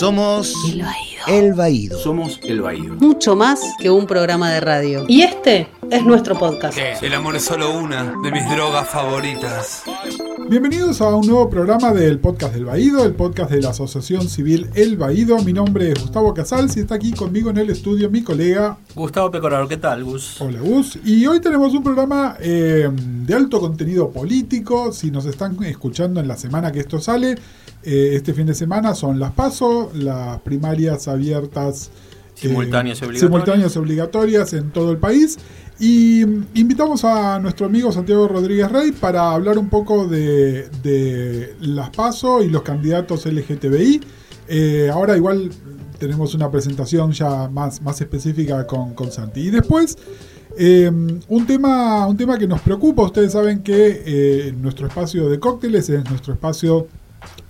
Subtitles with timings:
[0.00, 1.26] Somos El Baído.
[1.28, 1.98] El Baído.
[1.98, 2.94] Somos El Baído.
[2.94, 5.04] Mucho más que un programa de radio.
[5.06, 6.78] Y este es nuestro podcast.
[7.02, 9.82] El amor es solo una de mis drogas favoritas.
[10.48, 14.70] Bienvenidos a un nuevo programa del podcast del Baído, el podcast de la Asociación Civil
[14.74, 15.38] El Baído.
[15.44, 19.30] Mi nombre es Gustavo Casals y está aquí conmigo en el estudio mi colega Gustavo
[19.30, 20.40] Pecoraro, ¿qué tal, Gus?
[20.40, 20.98] Hola Gus.
[21.04, 24.92] Y hoy tenemos un programa eh, de alto contenido político.
[24.92, 27.36] Si nos están escuchando en la semana que esto sale,
[27.82, 31.90] eh, este fin de semana son las PASO, las primarias abiertas.
[32.36, 33.20] eh, Simultáneas y obligatorias.
[33.20, 35.38] simultáneas y obligatorias en todo el país.
[35.78, 36.20] Y
[36.54, 42.42] invitamos a nuestro amigo Santiago Rodríguez Rey para hablar un poco de, de las PASO
[42.42, 44.00] y los candidatos LGTBI.
[44.48, 45.50] Eh, ahora igual
[45.98, 49.40] tenemos una presentación ya más, más específica con, con Santi.
[49.40, 49.96] Y después,
[50.58, 50.90] eh,
[51.28, 55.88] un, tema, un tema que nos preocupa, ustedes saben que eh, nuestro espacio de cócteles
[55.88, 56.88] es nuestro espacio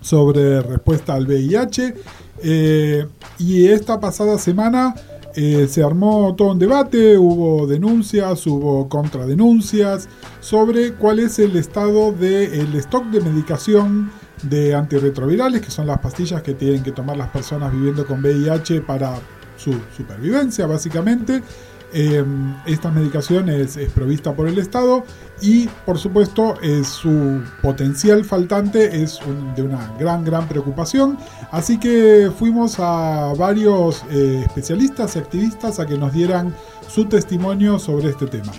[0.01, 1.95] sobre respuesta al VIH.
[2.43, 3.07] eh,
[3.39, 4.95] y esta pasada semana
[5.35, 10.09] eh, se armó todo un debate, hubo denuncias, hubo contradenuncias
[10.41, 14.11] sobre cuál es el estado del stock de medicación
[14.43, 18.81] de antirretrovirales, que son las pastillas que tienen que tomar las personas viviendo con VIH
[18.81, 19.15] para
[19.57, 21.43] su supervivencia, básicamente.
[21.93, 22.25] Eh,
[22.67, 25.05] esta medicación es, provista por el Estado
[25.41, 29.21] y, por supuesto, su potencial faltante es
[29.57, 31.19] de una gran, gran preocupación.
[31.51, 36.55] Así que fuimos a varios eh, especialistas y activistas a que nos dieran
[36.89, 38.53] su testimonio sobre este tema.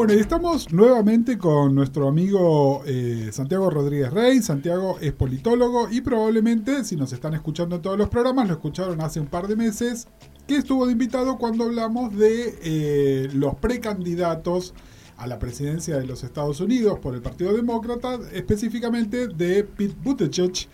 [0.00, 4.40] Bueno, y estamos nuevamente con nuestro amigo eh, Santiago Rodríguez Rey.
[4.40, 9.02] Santiago es politólogo y probablemente, si nos están escuchando en todos los programas, lo escucharon
[9.02, 10.08] hace un par de meses,
[10.46, 14.72] que estuvo de invitado cuando hablamos de eh, los precandidatos
[15.18, 20.66] a la presidencia de los Estados Unidos por el Partido Demócrata, específicamente de Pete Buttigieg,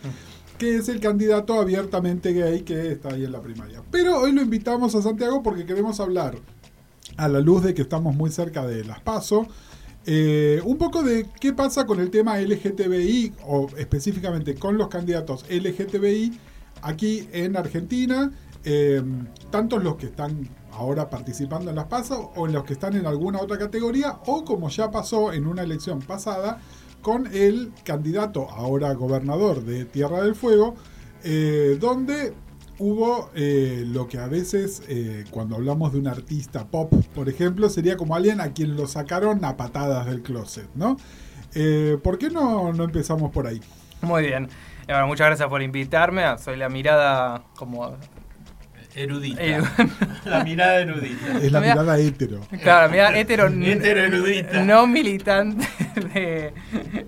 [0.56, 3.82] que es el candidato abiertamente gay que está ahí en la primaria.
[3.91, 6.36] Pero hoy lo invitamos a Santiago porque queremos hablar
[7.16, 9.47] a la luz de que estamos muy cerca de las PASO.
[10.09, 15.44] eh, un poco de qué pasa con el tema LGTBI o específicamente con los candidatos
[15.50, 16.38] LGTBI
[16.82, 18.31] aquí en Argentina,
[18.65, 19.03] eh,
[19.50, 23.06] tanto los que están ahora participando en las PASO o en los que están en
[23.06, 26.60] alguna otra categoría o como ya pasó en una elección pasada
[27.03, 30.75] con el candidato ahora gobernador de Tierra del Fuego,
[31.25, 32.34] eh, donde
[32.78, 37.69] hubo eh, lo que a veces, eh, cuando hablamos de un artista pop, por ejemplo,
[37.69, 40.97] sería como alguien a quien lo sacaron a patadas del closet, ¿no?
[41.54, 43.60] Eh, ¿Por qué no, no empezamos por ahí?
[44.03, 44.44] Muy bien.
[44.44, 44.48] Eh,
[44.92, 46.22] Bueno, muchas gracias por invitarme.
[46.38, 47.97] Soy la mirada como...
[48.94, 49.43] Erudita.
[50.25, 51.38] La mirada erudita.
[51.43, 51.75] Es la Mira.
[51.75, 52.41] mirada hetero.
[52.62, 54.64] claro, mirada hetero, Hetero erudita.
[54.64, 55.69] no militante
[56.14, 56.54] de-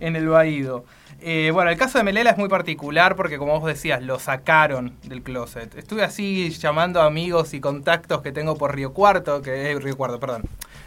[0.00, 0.84] en el Baído.
[1.20, 4.94] Eh, bueno, el caso de Melela es muy particular porque, como vos decías, lo sacaron
[5.02, 5.76] del closet.
[5.76, 9.96] Estuve así llamando a amigos y contactos que tengo por Río Cuarto, que es Río
[9.96, 10.42] Cuarto, perdón,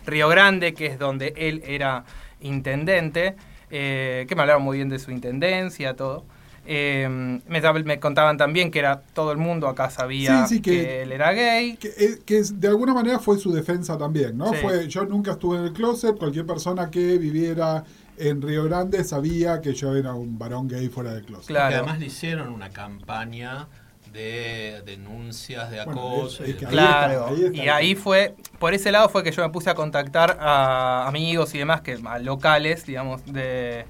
[0.06, 2.06] Río Grande, que es donde él era
[2.40, 3.36] intendente,
[3.70, 6.24] eh, que me hablaron muy bien de su intendencia, todo.
[6.66, 7.08] Eh,
[7.48, 11.02] me, me contaban también que era todo el mundo acá sabía Sí, sí, que- que
[11.02, 11.76] él era gay.
[11.76, 14.52] Que, eh, que de alguna manera fue su defensa también, ¿no?
[14.54, 14.60] Sí.
[14.62, 17.84] Fue, yo nunca estuve en el closet, cualquier persona que viviera
[18.30, 21.48] en Río Grande sabía que yo era un varón gay fuera del closet.
[21.48, 21.70] Claro.
[21.70, 23.68] Que además le hicieron una campaña
[24.14, 26.44] de denuncias de Bueno, acoso.
[26.44, 27.64] es- y es que de- ahí Claro, está, ahí está.
[27.64, 31.56] y ahí fue, por ese lado fue que yo me puse a contactar a amigos
[31.56, 33.86] y demás, que a locales, digamos, de,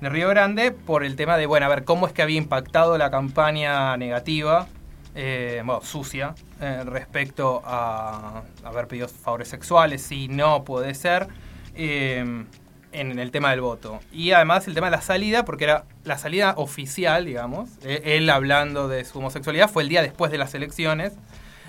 [0.00, 2.98] de Río Grande, por el tema de, bueno, a ver, cómo es que había impactado
[2.98, 4.66] la campaña negativa,
[5.14, 11.28] eh, bueno, sucia, eh, respecto a haber pedido favores sexuales, si no puede ser,
[11.74, 12.44] eh,
[12.92, 14.00] en el tema del voto.
[14.12, 18.88] Y además el tema de la salida, porque era la salida oficial, digamos, él hablando
[18.88, 21.12] de su homosexualidad, fue el día después de las elecciones.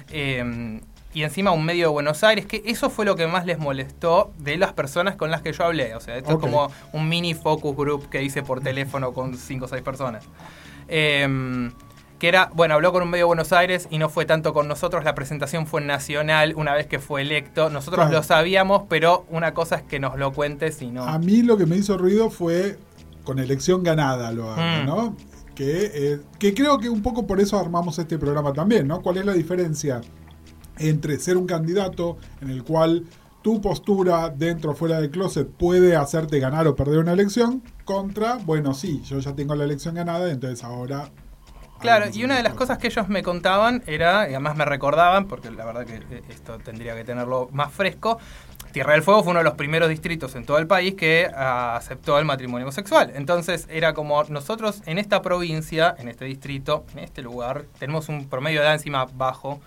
[0.10, 0.80] Eh,
[1.14, 4.34] y encima un medio de Buenos Aires, que eso fue lo que más les molestó
[4.40, 5.94] de las personas con las que yo hablé.
[5.96, 9.66] O sea, esto es como un mini focus group que hice por teléfono con cinco
[9.66, 10.26] o seis personas.
[10.88, 11.70] Eh,
[12.24, 14.66] que era, bueno, habló con un medio de Buenos Aires y no fue tanto con
[14.70, 17.70] nosotros, la presentación fue nacional una vez que fue electo.
[17.70, 18.20] Nosotros Claro.
[18.20, 21.04] lo sabíamos, pero una cosa es que nos lo cuentes y no.
[21.04, 22.80] A mí lo que me hizo ruido fue
[23.26, 24.86] con elección ganada, lo hago, Mm.
[24.86, 25.18] ¿no?
[25.54, 29.02] Que, eh, que creo que un poco por eso armamos este programa también, ¿no?
[29.02, 30.00] ¿Cuál es la diferencia
[30.78, 33.04] entre ser un candidato en el cual
[33.42, 38.36] tu postura dentro o fuera del closet puede hacerte ganar o perder una elección contra,
[38.46, 41.12] bueno, sí, yo ya tengo la elección ganada, entonces ahora...
[41.84, 45.28] Claro, y una de las cosas que ellos me contaban era, y además me recordaban,
[45.28, 48.20] porque la verdad que eh, esto tendría que tenerlo más fresco,
[48.72, 51.76] Tierra del Fuego fue uno de los primeros distritos en todo el país que ah,
[51.76, 53.12] aceptó el matrimonio homosexual.
[53.16, 58.30] Entonces era como nosotros en esta provincia, en este distrito, en este lugar, tenemos un
[58.30, 59.60] promedio de edad encima bajo.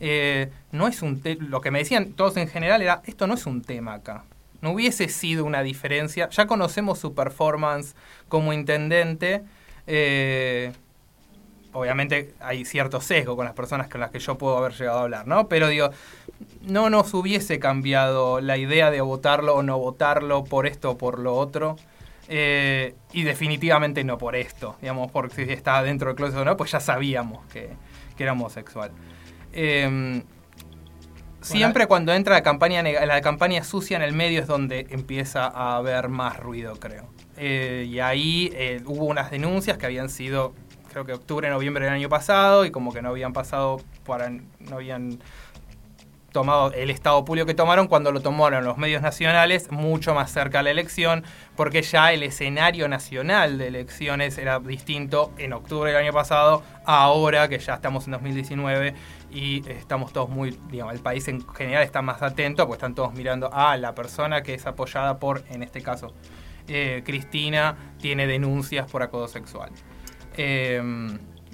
[0.00, 3.46] Eh, no es un lo que me decían todos en general era esto no es
[3.46, 4.24] un tema acá.
[4.60, 6.28] No hubiese sido una diferencia.
[6.30, 7.94] Ya conocemos su performance
[8.28, 9.44] como intendente.
[9.86, 10.72] eh,
[11.72, 15.02] obviamente hay cierto sesgo con las personas con las que yo puedo haber llegado a
[15.02, 15.48] hablar, ¿no?
[15.48, 15.90] Pero digo,
[16.62, 21.18] no nos hubiese cambiado la idea de votarlo o no votarlo por esto o por
[21.18, 21.76] lo otro.
[22.32, 26.56] eh, y definitivamente no por esto, digamos, porque si estaba dentro del closet o no,
[26.56, 27.70] pues ya sabíamos que,
[28.16, 28.92] que era homosexual.
[29.52, 30.22] Eh,
[31.40, 35.76] siempre cuando entra la campaña, la campaña sucia en el medio es donde empieza a
[35.76, 37.08] haber más ruido, creo.
[37.36, 40.54] Eh, y ahí eh, hubo unas denuncias que habían sido,
[40.90, 44.76] creo que octubre, noviembre del año pasado, y como que no habían pasado, para, no
[44.76, 45.20] habían
[46.32, 50.60] tomado el estado público que tomaron cuando lo tomaron los medios nacionales mucho más cerca
[50.60, 51.24] a la elección,
[51.56, 57.48] porque ya el escenario nacional de elecciones era distinto en octubre del año pasado, ahora
[57.48, 58.94] que ya estamos en 2019
[59.30, 63.12] y estamos todos muy, digamos, el país en general está más atento, porque están todos
[63.12, 66.14] mirando a la persona que es apoyada por, en este caso,
[66.68, 69.70] eh, Cristina, tiene denuncias por acoso sexual.
[70.36, 70.82] Eh,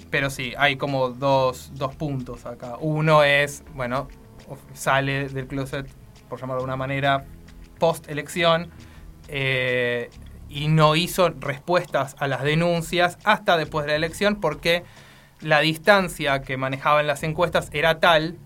[0.09, 2.75] pero sí, hay como dos, dos puntos acá.
[2.79, 4.07] Uno es, bueno,
[4.73, 5.87] sale del closet,
[6.29, 7.25] por llamarlo de una manera,
[7.79, 8.69] post elección
[9.27, 10.09] eh,
[10.49, 14.83] y no hizo respuestas a las denuncias hasta después de la elección porque
[15.41, 18.37] la distancia que manejaba en las encuestas era tal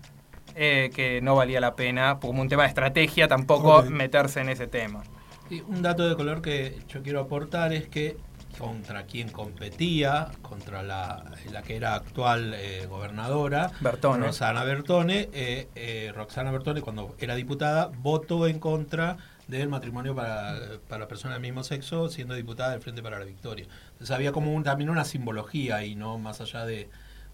[0.54, 4.66] eh, que no valía la pena, como un tema de estrategia, tampoco meterse en ese
[4.66, 5.02] tema.
[5.68, 8.16] Un dato de color que yo quiero aportar es que
[8.58, 14.26] contra quien competía, contra la, la que era actual eh, gobernadora, Bertone.
[14.26, 19.16] Roxana Bertone, eh, eh, Roxana Bertone cuando era diputada votó en contra
[19.48, 20.56] del matrimonio para,
[20.88, 23.66] para personas del mismo sexo siendo diputada del Frente para la Victoria.
[23.92, 26.88] Entonces había como un- también una simbología y no más allá de,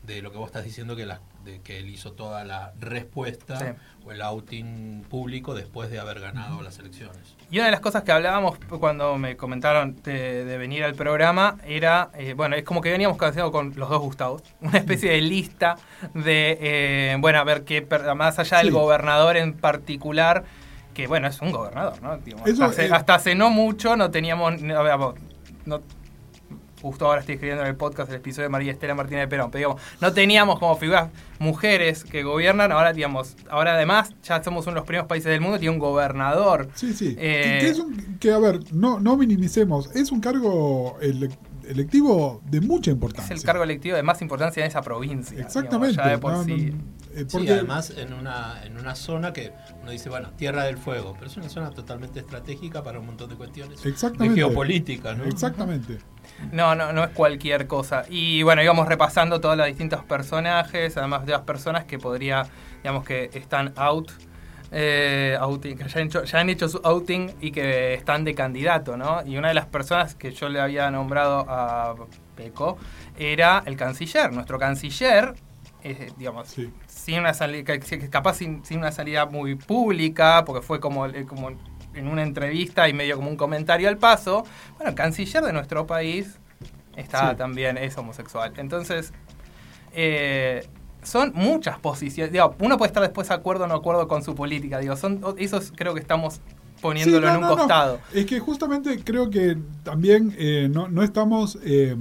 [0.08, 3.58] de lo que vos estás diciendo que, la, de que él hizo toda la respuesta
[3.58, 3.64] Sí.
[4.06, 7.37] o el outing público después de haber ganado las elecciones.
[7.50, 11.56] Y una de las cosas que hablábamos cuando me comentaron de, de venir al programa
[11.66, 15.20] era, eh, bueno, es como que veníamos haciendo con los dos Gustavos, una especie de
[15.20, 15.76] lista
[16.14, 18.72] de, eh, bueno, a ver qué, más allá del Sí.
[18.72, 20.44] gobernador en particular,
[20.94, 22.16] que bueno, es un gobernador, ¿no?
[22.19, 25.14] Digamos, Eso, hasta, hace, eh, hasta hace no mucho no teníamos, no, digamos,
[25.64, 25.81] no-
[26.82, 29.50] justo ahora estoy escribiendo en el podcast el episodio de María Estela Martínez de Perón,
[29.50, 34.66] pero digamos, no teníamos como figuras mujeres que gobiernan, ahora digamos, ahora además ya somos
[34.66, 36.69] uno de los primeros países del mundo que tiene un gobernador.
[36.75, 37.14] Sí, sí.
[37.19, 39.90] Eh, que, que es un- que, a ver, no, no minimicemos.
[39.94, 41.30] Es un cargo ele-
[41.69, 43.34] electivo de mucha Es importancia.
[43.36, 45.38] el cargo electivo de más importancia en esa provincia.
[45.38, 45.92] Exactamente.
[45.92, 46.70] digamos, ya de por no, sí.
[46.72, 46.78] no,
[47.14, 49.52] eh, Sí, porque- además en una, en una zona que
[49.82, 53.28] uno dice, bueno, Tierra del Fuego, pero es una zona totalmente estratégica para un montón
[53.28, 54.40] de cuestiones Exactamente.
[54.40, 55.25] de geopolítica, ¿no?
[55.25, 55.98] Exactamente.
[56.52, 58.05] No, no, no es cualquier cosa.
[58.08, 62.46] Y bueno, íbamos repasando todos los distintos personajes, además de las personas que podría,
[62.82, 64.11] digamos que están out,
[64.70, 68.35] eh, outing, que ya han, hecho, ya han hecho su outing y que están de
[68.35, 69.23] candidato, ¿no?
[69.26, 71.94] Y una de las personas que yo le había nombrado a
[72.37, 72.79] Peco
[73.19, 74.32] era el canciller.
[74.32, 75.35] Nuestro canciller,
[75.82, 76.70] eh, digamos, Sí.
[76.87, 77.75] sin una salida,
[78.11, 81.50] capaz sin, sin una salida muy pública, porque fue como, eh, como
[81.98, 84.44] en una entrevista y medio como un comentario al paso.
[84.76, 86.38] Bueno, el canciller de nuestro país
[86.96, 87.36] está Sí.
[87.36, 88.52] también, es homosexual.
[88.56, 89.12] Entonces,
[89.92, 90.66] eh,
[91.02, 92.32] son muchas posiciones.
[92.32, 94.78] Digo, uno puede estar después de acuerdo o no acuerdo con su política.
[94.78, 96.40] Digo, son, eso es- creo que estamos
[96.82, 97.56] poniéndolo Sí, no, en un no, no.
[97.56, 98.00] costado.
[98.12, 101.96] Es que justamente creo que también eh, no, no estamos eh,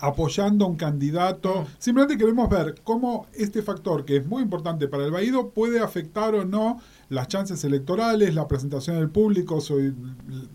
[0.00, 1.66] apoyando a un candidato.
[1.78, 6.34] Simplemente queremos ver cómo este factor, que es muy importante para el Baído, puede afectar
[6.34, 9.62] o no las chances electorales, la presentación del público,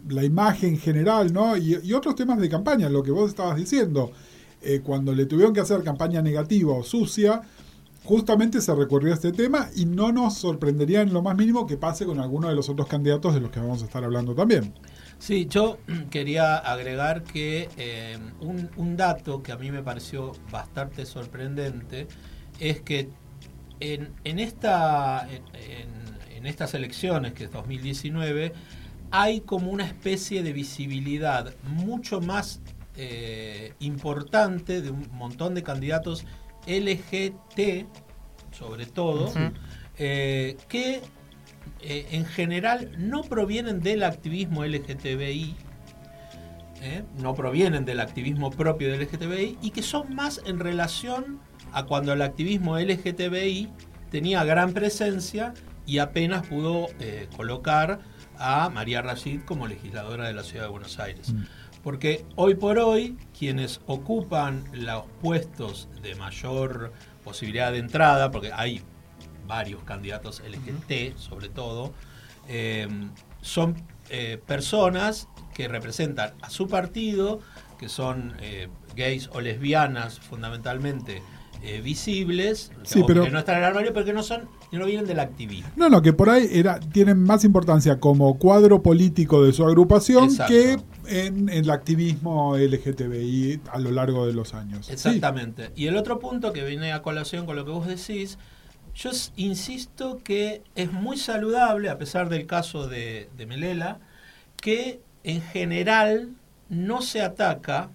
[0.10, 1.58] la imagen general, ¿no?
[1.58, 4.12] Y, otros temas de campaña, lo que vos estabas diciendo.
[4.62, 7.42] Eh, cuando le tuvieron que hacer campaña negativa o sucia,
[8.04, 11.76] justamente se recurrió a este tema y no nos sorprendería en lo más mínimo que
[11.76, 14.74] pase con alguno de los otros candidatos de los que vamos a estar hablando también.
[15.20, 15.78] Sí, yo
[16.10, 22.08] quería agregar que eh, un, dato que a mí me pareció bastante sorprendente
[22.60, 23.10] es que
[23.80, 25.28] en, en esta,
[26.44, 28.52] en estas elecciones, que es 2019,
[29.12, 32.60] hay como una especie de visibilidad mucho más
[32.98, 36.26] eh, importante de un montón de candidatos
[36.68, 37.88] LGT,
[38.52, 39.32] sobre todo,
[39.98, 41.00] eh, que
[41.80, 45.56] eh, en general no provienen del activismo LGTBI,
[46.82, 47.04] ¿eh?
[47.20, 51.40] no provienen del activismo propio del LGTBI y que son más en relación
[51.72, 53.70] a cuando el activismo LGTBI
[54.12, 55.54] tenía gran presencia
[55.86, 58.00] y apenas pudo eh, colocar
[58.38, 61.34] a María Rashid como legisladora de la ciudad de Buenos Aires.
[61.34, 61.44] Mm.
[61.84, 68.82] Porque hoy por hoy quienes ocupan los puestos de mayor posibilidad de entrada, porque hay
[69.48, 71.94] varios candidatos LGBT sobre todo,
[72.48, 72.88] eh,
[73.42, 73.76] son
[74.10, 77.40] eh, personas que representan a su partido,
[77.78, 81.22] que son eh, gays o lesbianas fundamentalmente
[81.82, 84.80] visibles, Sí, o pero- que no están en el armario, pero que no son, que
[84.80, 85.70] no vienen del activismo.
[85.76, 90.24] No, no, que por ahí era, tienen más importancia como cuadro político de su agrupación
[90.24, 90.52] Exacto.
[90.52, 90.80] que
[91.28, 94.88] en, en el activismo LGTBI a lo largo de los años.
[94.88, 94.94] Sí.
[94.94, 95.70] Exactamente.
[95.76, 98.40] Y el otro punto que viene a colación con lo que vos decís,
[98.96, 104.00] yo insisto que es muy saludable, a pesar del caso de, de Melela,
[104.58, 106.32] que en general
[106.70, 107.92] no se ataca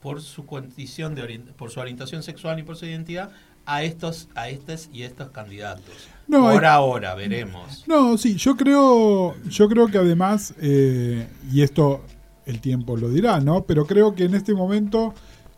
[0.00, 3.32] por su condición de por su orientación sexual y por su identidad
[3.66, 5.94] a estos a estos y estos candidatos.
[6.28, 7.84] No, por hay- ahora veremos.
[7.86, 12.00] No, sí, yo creo, yo creo que además, eh, y esto
[12.46, 13.64] el tiempo lo dirá, ¿no?
[13.64, 15.14] Pero creo que en este momento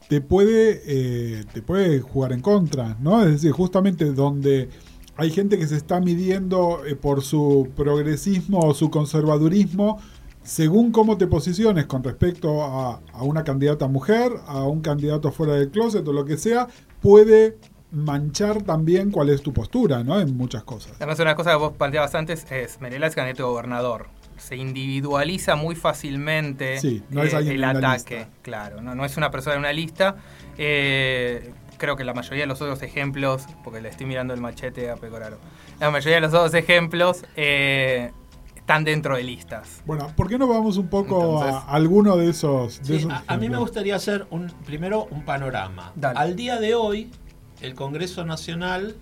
[0.08, 3.22] te puede, eh, te puede jugar en contra, ¿no?
[3.22, 4.68] Es decir, justamente donde
[5.16, 9.98] hay gente que se está midiendo eh, por su progresismo o su conservadurismo,
[10.42, 15.54] según cómo te posiciones con respecto a, a una candidata mujer, a un candidato fuera
[15.54, 16.68] del closet o lo que sea,
[17.02, 17.58] puede
[17.90, 20.20] manchar también cuál es tu postura, ¿no?
[20.20, 20.92] En muchas cosas.
[20.96, 24.08] Además, una cosa que vos planteabas antes es, Menela es candidato a gobernador.
[24.36, 28.16] Se individualiza muy fácilmente Sí, no es eh, el ataque.
[28.18, 28.30] lista.
[28.42, 30.16] Claro, no, no es una persona en una lista.
[30.58, 34.90] Eh, creo que la mayoría de los otros ejemplos, porque le estoy mirando el machete
[34.90, 35.38] a Pecoraro,
[35.80, 38.12] la mayoría de los otros ejemplos eh,
[38.54, 39.82] están dentro de listas.
[39.86, 42.78] Bueno, ¿por qué no vamos un poco Entonces- a alguno de esos?
[42.80, 45.92] de Sí, esos a, a mí me gustaría hacer un, primero un panorama.
[45.96, 46.18] Dale.
[46.18, 47.10] Al día de hoy,
[47.60, 48.96] el Congreso Nacional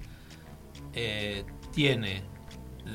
[0.94, 2.22] eh, tiene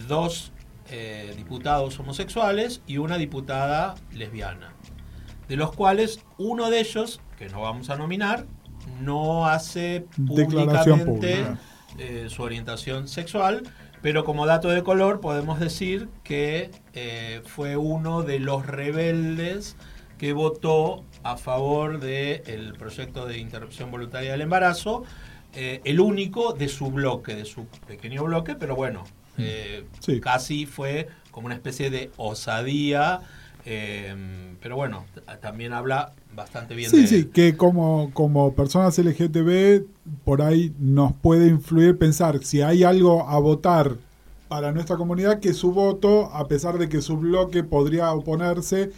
[0.08, 0.52] dos
[0.90, 4.74] eh, diputados homosexuales y una diputada lesbiana,
[5.48, 8.46] de los cuales uno de ellos, que no vamos a nominar,
[9.00, 11.60] no hace públicamente pública.
[11.98, 13.64] eh, su orientación sexual,
[14.02, 19.78] pero como dato de color podemos decir que eh, fue uno de los rebeldes
[20.18, 25.04] que votó a favor del proyecto de interrupción voluntaria del embarazo,
[25.54, 29.04] eh, el único de su bloque, de su pequeño bloque, pero bueno,
[29.38, 30.20] eh, Sí.
[30.20, 33.22] casi fue como una especie de osadía,
[33.66, 34.16] eh,
[34.62, 35.06] pero bueno,
[35.42, 39.86] también habla bastante bien Sí, de sí, que como, como personas LGTB
[40.24, 43.96] por ahí nos puede influir pensar si hay algo a votar
[44.48, 48.92] para nuestra comunidad que su voto, a pesar de que su bloque podría oponerse,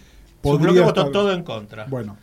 [0.43, 1.85] Su bloque votó todo en contra.
[1.85, 2.17] Bueno,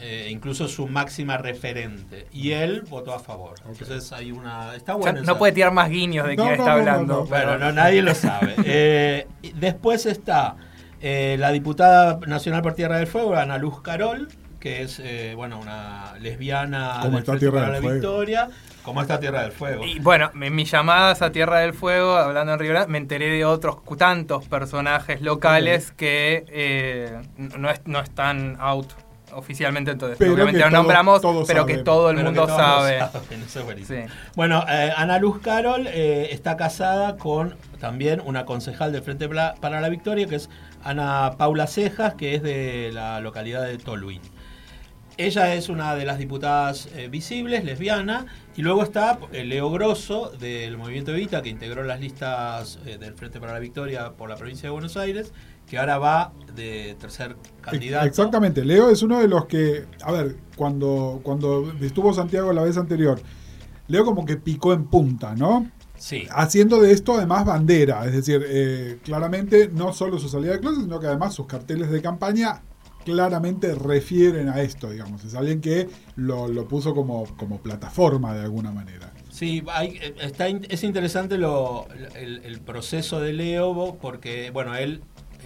[0.00, 2.26] eh, incluso su máxima referente.
[2.32, 3.54] Y él votó a favor.
[3.68, 4.74] Entonces hay una.
[4.74, 5.26] Está O sea, bueno.
[5.26, 7.14] no puede tirar más guiños de No, quién no, está no, no, hablando.
[7.14, 7.24] no.
[7.26, 8.54] Bueno, no, nadie lo sabe.
[8.66, 10.56] Eh, después está
[11.00, 15.58] eh, la diputada nacional por Tierra del Fuego, Ana Luz Carol, que es eh, bueno
[15.60, 17.92] una lesbiana ¿Cómo del está Tierra del la?
[17.92, 18.48] Victoria.
[18.82, 19.84] ¿Cómo está Tierra del Fuego?
[19.84, 23.30] Y bueno, en mis llamadas a Tierra del Fuego, hablando en Río Grande, me enteré
[23.30, 27.18] de otros tantos personajes locales que eh,
[27.58, 28.92] no, es- no están out
[29.34, 31.84] oficialmente, entonces Pero obviamente lo nombramos, todos pero que saben.
[31.84, 32.98] todo el Pero mundo sabe.
[32.98, 34.06] saben, eso es buenísimo.
[34.06, 34.12] Sí.
[34.34, 39.80] Bueno, eh, Ana Luz Carol eh, está casada con también una concejal del Frente para
[39.80, 40.48] la Victoria, que es
[40.82, 44.20] Ana Paula Cejas, que es de la localidad de Toluín.
[45.16, 48.26] Ella es una de las diputadas eh, visibles, lesbiana,
[48.56, 53.14] y luego está eh, Leo Grosso del Movimiento Evita, que integró las listas eh, del
[53.14, 55.32] Frente para la Victoria por la provincia de Buenos Aires,
[55.68, 58.06] que ahora va de tercer candidato.
[58.06, 62.76] Exactamente, Leo es uno de los que, a ver, cuando, cuando estuvo Santiago la vez
[62.76, 63.20] anterior,
[63.88, 65.70] Leo como que picó en punta, ¿no?
[65.96, 66.26] Sí.
[66.30, 70.82] Haciendo de esto además bandera, es decir, eh, claramente no solo su salida de clase,
[70.82, 72.62] sino que además sus carteles de campaña
[73.04, 75.24] claramente refieren a esto, digamos.
[75.24, 79.12] Es alguien que lo, lo puso como, como plataforma de alguna manera.
[79.30, 85.02] Sí, hay- eh, está, es interesante lo, el, el proceso de Leo porque, bueno, él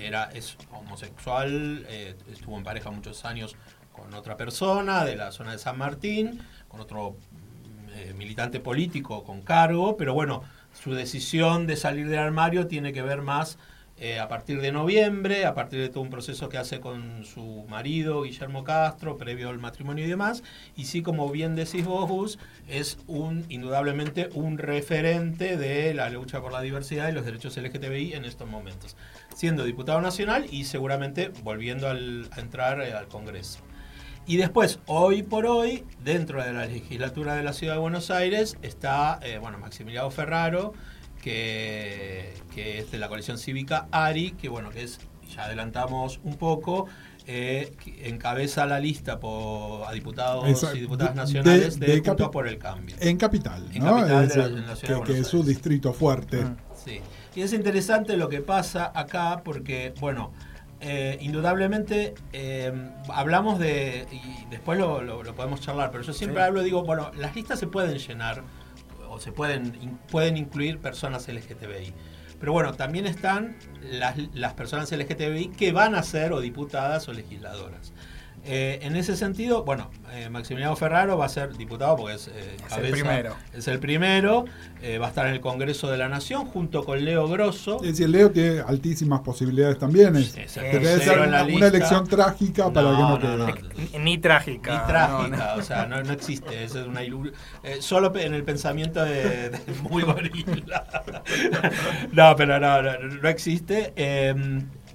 [0.07, 3.57] era es homosexual, eh, estuvo en pareja muchos años
[3.93, 9.25] con otra persona de la zona de San Martín, con otro mm, eh, militante político
[9.25, 13.59] con cargo, pero bueno, su decisión de salir del armario tiene que ver más
[14.01, 17.65] eh, a partir de noviembre, a partir de todo un proceso que hace con su
[17.69, 20.45] marido, Guillermo Castro, previo al matrimonio y demás.
[20.77, 22.39] Y sí, como bien decís vos, Gus,
[22.69, 28.13] es un indudablemente un referente de la lucha por la diversidad y los derechos LGTBI
[28.13, 28.97] en estos momentos,
[29.39, 33.61] siendo diputado nacional y seguramente volviendo al- a entrar eh, al Congreso.
[34.27, 38.57] Y después, hoy por hoy, dentro de la legislatura de la Ciudad de Buenos Aires,
[38.63, 40.73] está, eh, bueno, Maximiliano Ferraro,
[41.23, 44.99] que, que es de la coalición cívica ARI, que bueno, que es,
[45.35, 46.87] ya adelantamos un poco,
[47.29, 50.77] eh, encabeza la lista por, a diputados Exacto.
[50.77, 52.97] y diputadas De- nacionales de- de, de Juntos por el Cambio.
[52.99, 53.95] En Capital, En ¿no?
[53.97, 55.49] Capital Es de la- el- en la ciudad de que, Buenos que es su Aires.
[55.49, 56.37] distrito fuerte.
[56.45, 56.57] Mm.
[56.85, 57.01] Sí.
[57.39, 60.33] Y es interesante lo que pasa acá porque, bueno,
[60.81, 62.73] eh, indudablemente eh,
[63.11, 66.47] hablamos de, y después lo, lo- lo podemos charlar, pero yo siempre Sí.
[66.49, 68.43] hablo, digo, bueno, las listas se pueden llenar
[69.09, 69.71] o se pueden,
[70.11, 71.95] pueden incluir personas LGTBI.
[72.41, 73.55] Pero bueno, también están
[73.89, 77.93] las, las personas LGTBI que van a ser o diputadas o legisladoras.
[78.45, 82.57] Eh, en ese sentido, bueno, eh, Maximiliano Ferraro va a ser diputado porque es, eh,
[82.57, 83.37] el cabeza- primero.
[83.53, 84.45] es el primero,
[84.81, 87.77] eh, va a estar en el Congreso de la Nación junto con Leo Grosso.
[87.83, 90.17] Es decir, Leo tiene altísimas posibilidades también.
[90.17, 93.37] Es, es el ser una, elección trágica para que no, no, quede.
[93.37, 93.47] no.
[93.93, 94.71] Ni, ni trágica.
[94.73, 95.61] Ni no, trágica, no.
[95.61, 99.51] o sea, no, no existe, eso es una ilu- eh, solo en el pensamiento de,
[99.51, 100.87] de muy gorila.
[102.13, 103.93] no, pero no, no, no existe.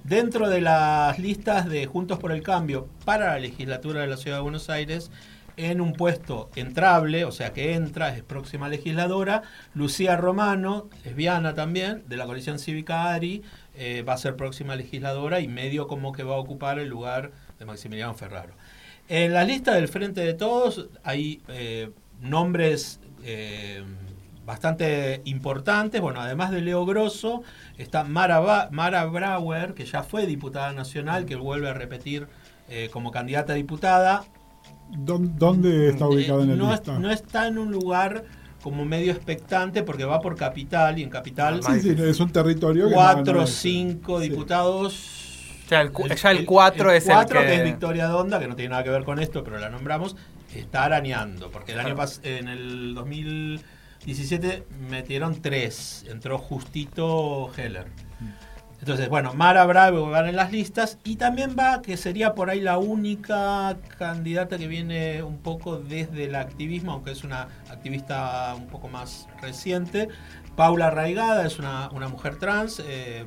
[0.04, 4.36] Dentro de las listas de Juntos por el Cambio para la legislatura de la Ciudad
[4.36, 5.10] de Buenos Aires,
[5.56, 12.02] en un puesto entrable, o sea que entra, es próxima legisladora, Lucía Romano, lesbiana también,
[12.06, 13.42] de la coalición cívica ARI,
[13.76, 17.32] eh, va a ser próxima legisladora y medio como que va a ocupar el lugar
[17.58, 18.52] de Maximiliano Ferraro.
[19.08, 23.82] En la lista del Frente de Todos hay eh, nombres eh,
[24.44, 26.00] bastante importantes.
[26.00, 27.42] Bueno, además de Leo Grosso,
[27.78, 32.26] está Mara, Ba- Mara Brauer, que ya fue diputada nacional, que vuelve a repetir
[32.68, 34.24] eh, como candidata a diputada.
[34.90, 36.98] ¿Dón- ¿Dónde está ubicado Eh, en la no, lista?
[36.98, 38.24] no está en un lugar
[38.62, 42.88] como medio expectante porque va por capital y en capital sí, sí, es un territorio
[42.90, 44.28] cuatro o es- cinco sí.
[44.30, 45.20] diputados.
[45.68, 48.54] Ya el cu- ya el cuatro es el cuatro, que- es Victoria Donda, que no
[48.56, 50.16] tiene nada que ver con esto, pero la nombramos,
[50.54, 52.94] está arañando, porque el año pas- en el
[54.04, 57.86] 2017 metieron tres, entró justito Heller.
[58.78, 62.60] Entonces, bueno, Mara Bravo va en las listas y también va, que sería por ahí
[62.60, 68.66] la única candidata que viene un poco desde el activismo, aunque es una activista un
[68.66, 70.10] poco más reciente.
[70.54, 73.24] Paula Raigada es una, una mujer trans eh,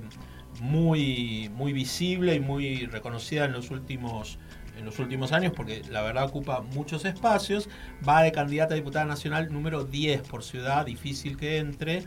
[0.62, 4.38] muy, muy visible y muy reconocida en los últimos
[4.78, 7.70] en los últimos años porque la verdad ocupa muchos espacios,
[8.08, 12.06] va de candidata a diputada nacional número 10 por ciudad, difícil que entre,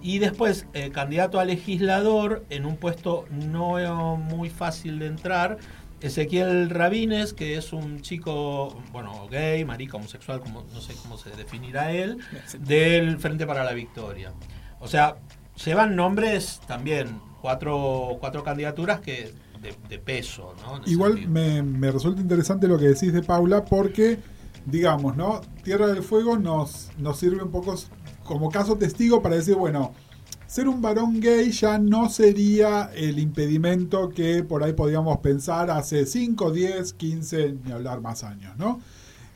[0.00, 5.58] y después eh, candidato a legislador en un puesto no muy fácil de entrar,
[6.02, 11.30] Ezequiel Rabines, que es un chico, bueno, gay, marica, homosexual, como, no sé cómo se
[11.30, 12.18] definirá él,
[12.58, 14.32] del Frente para la Victoria.
[14.80, 15.16] O sea,
[15.64, 19.32] llevan nombres también, cuatro, cuatro candidaturas que
[19.62, 20.80] de, de peso, ¿no?
[20.86, 24.18] Igual me, me resulta interesante lo que decís de Paula porque,
[24.66, 25.40] digamos, ¿no?
[25.62, 27.76] Tierra del Fuego nos, nos sirve un poco
[28.24, 29.92] como caso testigo para decir, bueno,
[30.46, 36.04] ser un varón gay ya no sería el impedimento que por ahí podíamos pensar hace
[36.04, 38.80] 5, 10, 15, ni hablar más años, ¿no?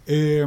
[0.06, 0.46] Eh,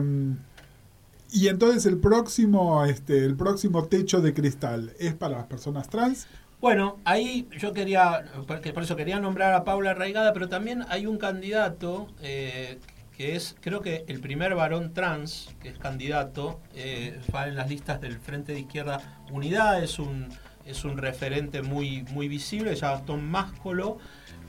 [1.31, 6.27] y entonces el próximo, este, el próximo techo de cristal es para las personas trans.
[6.61, 11.17] Bueno, ahí yo quería, por eso quería nombrar a Paula Raigada, pero también hay un
[11.17, 12.79] candidato eh,
[13.15, 17.69] que es, creo que el primer varón trans que es candidato, eh, va en las
[17.69, 20.27] listas del Frente de Izquierda Unidad, es un,
[20.65, 23.97] es un referente muy, muy visible, se llama Tom Máscolo,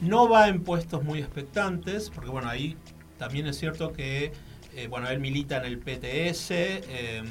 [0.00, 2.76] no va en puestos muy expectantes, porque bueno, ahí
[3.18, 4.32] también es cierto que,
[4.74, 7.22] eh, bueno, él milita en el PTS, eh,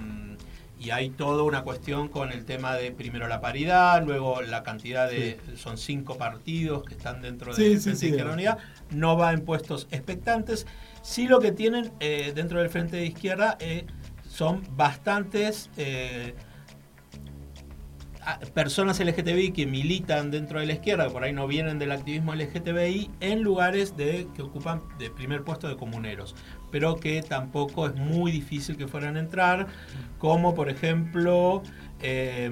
[0.80, 5.10] y hay toda una cuestión con el tema de primero la paridad, luego la cantidad
[5.10, 5.38] de.
[5.58, 8.58] Son cinco partidos que están dentro Sí, del sí, de Izquierda Unida.
[8.92, 10.66] No va en puestos expectantes.
[11.02, 13.86] Sí, lo que tienen eh, dentro del Frente de Izquierda eh,
[14.28, 15.70] son bastantes.
[15.78, 16.34] eh,
[18.54, 22.36] personas LGTBI que militan dentro de la izquierda, que por ahí no vienen del activismo
[22.36, 26.36] LGTBI, en lugares de que ocupan de primer puesto de comuneros,
[26.72, 29.68] pero que tampoco es muy difícil que fueran a entrar,
[30.18, 31.64] como por ejemplo,
[32.02, 32.50] eh,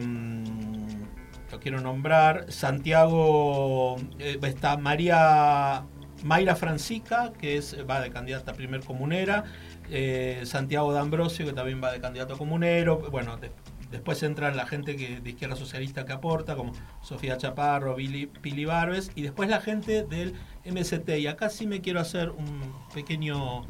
[1.52, 5.84] lo quiero nombrar, Santiago, eh, está María
[6.24, 9.44] Mayra Francica, que es, va de candidata a primer comunera,
[9.90, 13.52] eh, Santiago D'Ambrosio, que también va de candidato comunero, bueno, de-
[13.92, 18.66] después entran la gente que, de izquierda socialista que aporta, como Sofía Chaparro, Billy, Pili
[18.66, 20.34] Barbes, y después la gente del
[20.66, 21.20] MST.
[21.20, 23.66] Y acá sí me quiero hacer un pequeño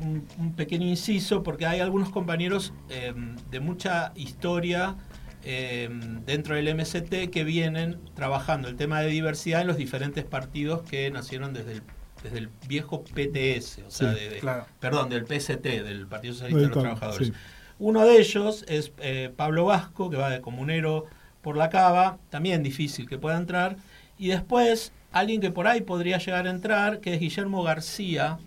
[0.00, 3.12] un, un pequeño inciso porque hay algunos compañeros eh,
[3.50, 4.96] de mucha historia
[5.44, 5.88] eh,
[6.26, 11.10] dentro del MST que vienen trabajando el tema de diversidad en los diferentes partidos que
[11.10, 11.82] nacieron desde el,
[12.22, 14.66] desde el viejo PTS, o sea, Sí, de- claro.
[14.80, 17.28] perdón, del PST, del Partido Socialista de los Trabajadores.
[17.28, 17.32] sí.
[17.78, 21.06] Uno de ellos es eh, Pablo Vasco, que va de comunero
[21.40, 23.78] por la cava, también difícil que pueda entrar.
[24.18, 28.38] Y después, alguien que por ahí podría llegar a entrar, que es Guillermo García.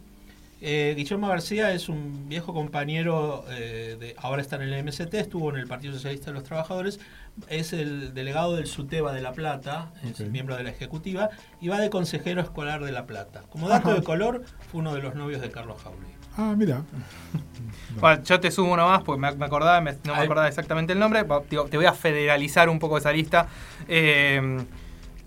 [0.66, 5.50] Eh, Guillermo García es un viejo compañero, eh, de, ahora está en el MST, estuvo
[5.50, 7.02] en el Partido Socialista de los Trabajadores,
[7.50, 11.82] es el delegado del SUTEBA de La Plata, es miembro de la Ejecutiva, y va
[11.82, 13.44] de consejero escolar de La Plata.
[13.50, 13.98] Como dato Ajá.
[14.00, 16.14] de color, fue uno de los novios de Carlos Jauregui.
[16.38, 16.82] Ah, mira.
[18.00, 20.94] Bueno, yo te sumo uno más porque me, me acordaba, me- no me acordaba exactamente
[20.94, 21.24] el nombre.
[21.50, 23.48] Te voy a federalizar un poco esa lista.
[23.88, 24.64] Eh,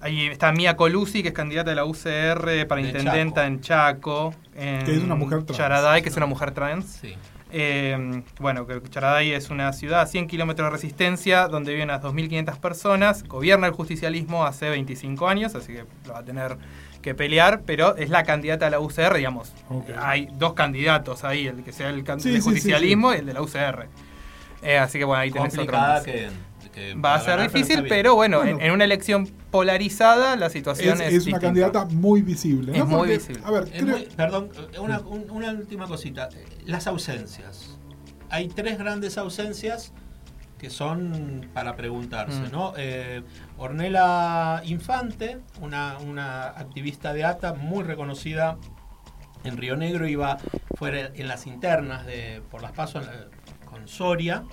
[0.01, 3.47] ahí está Mia Colusi, que es candidata de la UCR para De intendenta Chaco.
[3.47, 4.35] en Chaco.
[4.57, 5.57] En Que es una mujer trans.
[5.59, 6.87] Charaday, que es una mujer trans.
[7.01, 7.15] Sí.
[7.53, 12.03] Eh, bueno, que Charaday es una ciudad a 100 kilómetros de resistencia donde viven unas
[12.03, 13.23] 2.500 personas.
[13.25, 16.57] Gobierna el justicialismo hace 25 años, así que lo va a tener
[17.03, 19.53] que pelear, pero es la candidata a la UCR, digamos.
[20.01, 23.27] Hay dos candidatos ahí, el que sea el Sí, del sí, sí, justicialismo y el
[23.27, 23.87] de la UCR.
[24.63, 26.05] Eh, así que bueno, ahí tenés otro Complicada más.
[26.05, 26.29] que,
[26.77, 28.59] que Va a ser difícil, pero bueno, Bueno.
[28.61, 32.73] En, en una elección polarizada la situación Es, es, es una candidata muy visible.
[32.73, 32.79] ¿no?
[32.79, 33.43] Es muy Porque, visible.
[33.45, 36.29] A ver, creo- muy- perdón, una, un- una última cosita.
[36.67, 37.79] Las ausencias.
[38.29, 39.93] Hay tres grandes ausencias
[40.59, 42.53] que son para preguntarse, Mm.
[42.53, 42.75] ¿no?
[42.77, 43.23] Eh,
[43.57, 48.59] Ornella Infante, una, una activista de ATA muy reconocida
[49.45, 50.39] en Río Negro, iba
[50.77, 53.07] fuera en las internas de por las pasos
[53.65, 54.45] con Soria,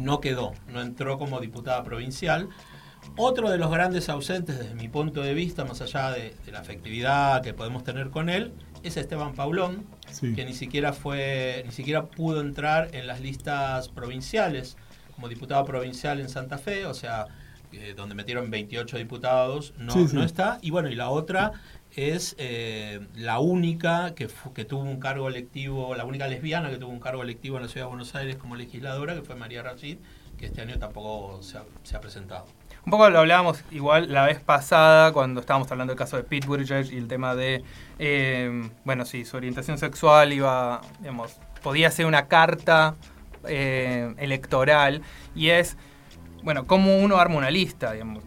[0.00, 2.48] no quedó, no entró como diputada provincial.
[3.16, 6.60] Otro de los grandes ausentes desde mi punto de vista, más allá de, de la
[6.60, 8.52] afectividad que podemos tener con él,
[8.82, 10.34] es Esteban Paulón, sí.
[10.34, 14.76] que ni siquiera fue, ni siquiera pudo entrar en las listas provinciales
[15.14, 17.26] como diputado provincial en Santa Fe, o sea,
[17.72, 20.16] eh, donde metieron 28 diputados, no, Sí, sí.
[20.16, 20.58] no está.
[20.62, 21.52] Y bueno, y la otra
[21.96, 24.26] es eh, la única que,
[24.64, 27.86] tuvo un cargo electivo, la única lesbiana que tuvo un cargo electivo en la ciudad
[27.86, 29.98] de Buenos Aires como legisladora, que fue María Rachid,
[30.36, 32.46] que este año tampoco se ha, se ha presentado.
[32.84, 36.46] Un poco lo hablábamos igual la vez pasada cuando estábamos hablando del caso de Pete
[36.92, 37.64] y el tema de,
[37.98, 42.94] eh, bueno, sí, su orientación sexual iba, digamos, podía ser una carta
[43.48, 45.00] eh, electoral
[45.34, 45.78] y es,
[46.42, 48.22] bueno, cómo uno arma una lista, digamos.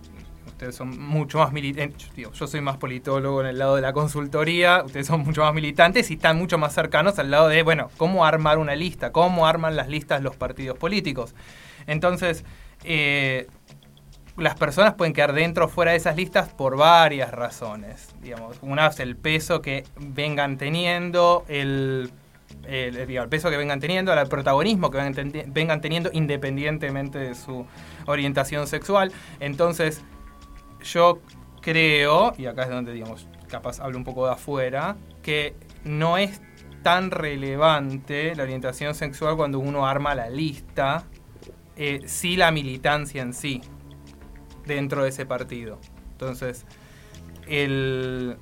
[0.57, 4.81] Ustedes son mucho más militantes, yo, soy más politólogo en el lado de la consultoría,
[4.83, 8.25] ustedes son mucho más militantes y están mucho más cercanos al lado de, bueno, cómo
[8.25, 11.35] armar una lista, cómo arman las listas los partidos políticos.
[11.85, 12.43] Entonces,
[12.85, 13.45] eh,
[14.35, 18.15] las personas pueden quedar dentro o fuera de esas listas por varias razones.
[18.23, 22.09] Digamos, una es el peso que vengan teniendo, el,
[22.65, 24.97] el, el peso que vengan teniendo, el protagonismo que
[25.45, 27.67] vengan teniendo independientemente de su
[28.07, 29.11] orientación sexual.
[29.39, 30.03] Entonces,
[30.93, 31.21] yo
[31.61, 36.41] creo, y acá es donde, digamos, capaz hablo un poco de afuera, que no es
[36.83, 41.03] tan relevante la orientación sexual cuando uno arma la lista,
[41.75, 43.61] eh, sí la militancia en sí
[44.65, 45.79] dentro de ese partido.
[46.13, 46.65] Entonces,
[47.47, 48.37] el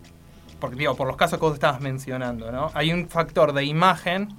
[0.60, 2.72] porque digo, por los casos que vos estabas mencionando, ¿no?
[2.74, 4.30] Hay un factor de imagen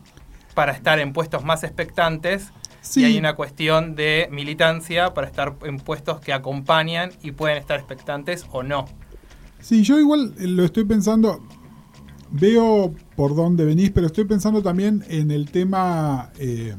[0.55, 2.53] para estar en puestos más expectantes
[2.89, 3.01] Sí.
[3.01, 7.79] y hay una cuestión de militancia para estar en puestos que acompañan y pueden estar
[7.79, 8.87] expectantes o no.
[9.61, 11.41] Sí, yo igual eh, lo estoy pensando.
[12.31, 16.75] Veo por dónde venís, pero estoy pensando también en el tema eh,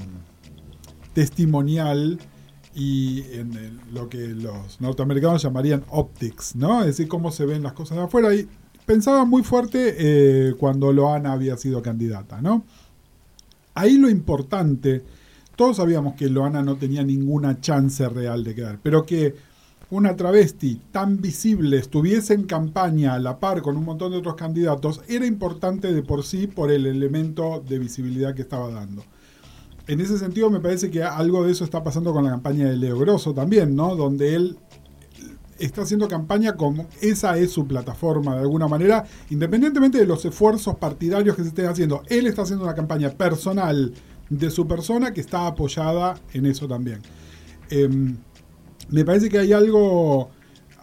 [1.13, 2.20] testimonial
[2.76, 6.82] y en el- lo que los norteamericanos llamarían optics, ¿no?
[6.82, 8.34] Es decir, cómo se ven las cosas de afuera.
[8.36, 8.48] Y
[8.86, 12.63] pensaba muy fuerte eh, cuando Loana había sido candidata, ¿no?
[13.74, 15.04] Ahí lo importante,
[15.58, 19.36] todos sabíamos que Loana no tenía ninguna chance real de quedar, pero que
[19.89, 24.36] una travesti tan visible estuviese en campaña a la par con un montón de otros
[24.36, 29.04] candidatos, era importante de por sí por el elemento de visibilidad que estaba dando.
[29.88, 32.78] En ese sentido me parece que algo de eso está pasando con la campaña de
[32.78, 33.96] Leo Grosso también, ¿no?
[33.96, 34.58] Donde él
[35.58, 40.76] está haciendo campaña como esa es su plataforma de alguna manera, independientemente de los esfuerzos
[40.76, 42.04] partidarios que se estén haciendo.
[42.10, 43.91] Él está haciendo una campaña personal
[44.30, 47.02] de su persona que está apoyada en eso también.
[47.70, 48.18] Em,
[48.90, 50.30] me parece que hay algo,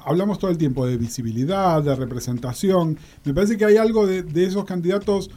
[0.04, 4.44] hablamos todo el tiempo de visibilidad, de representación, me parece que hay algo de, de
[4.44, 5.30] esos candidatos.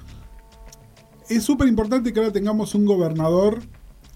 [1.29, 3.59] Es súper importante que ahora tengamos un gobernador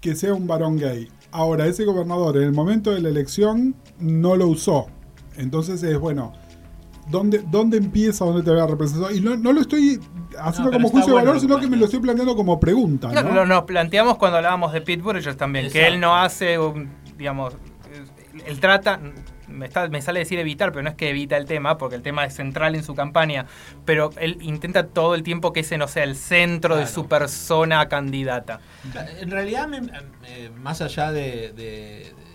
[0.00, 1.08] que sea un varón gay.
[1.30, 4.88] Ahora, ese gobernador en el momento de la elección no lo usó.
[5.36, 6.32] Entonces es bueno,
[7.08, 9.16] ¿dónde, dónde empieza, dónde te ve la representación?
[9.18, 10.00] Y no, no lo estoy
[10.38, 13.08] haciendo como juicio de valor, sino que me lo estoy planteando como pregunta.
[13.12, 13.32] No, ¿no?
[13.34, 16.88] lo, nos planteamos cuando hablábamos de Pete Buttigieg también, que él no hace, un,
[17.18, 17.54] digamos,
[18.46, 18.98] él trata,
[19.48, 22.02] me, está- me sale decir evitar, pero no es que evita el tema, porque el
[22.02, 23.44] tema es central en su campaña,
[23.84, 27.86] pero él intenta todo el tiempo que ese no sea el centro de su persona
[27.88, 28.60] candidata.
[29.20, 29.82] En realidad, me-
[30.26, 32.31] eh, más allá de, de- de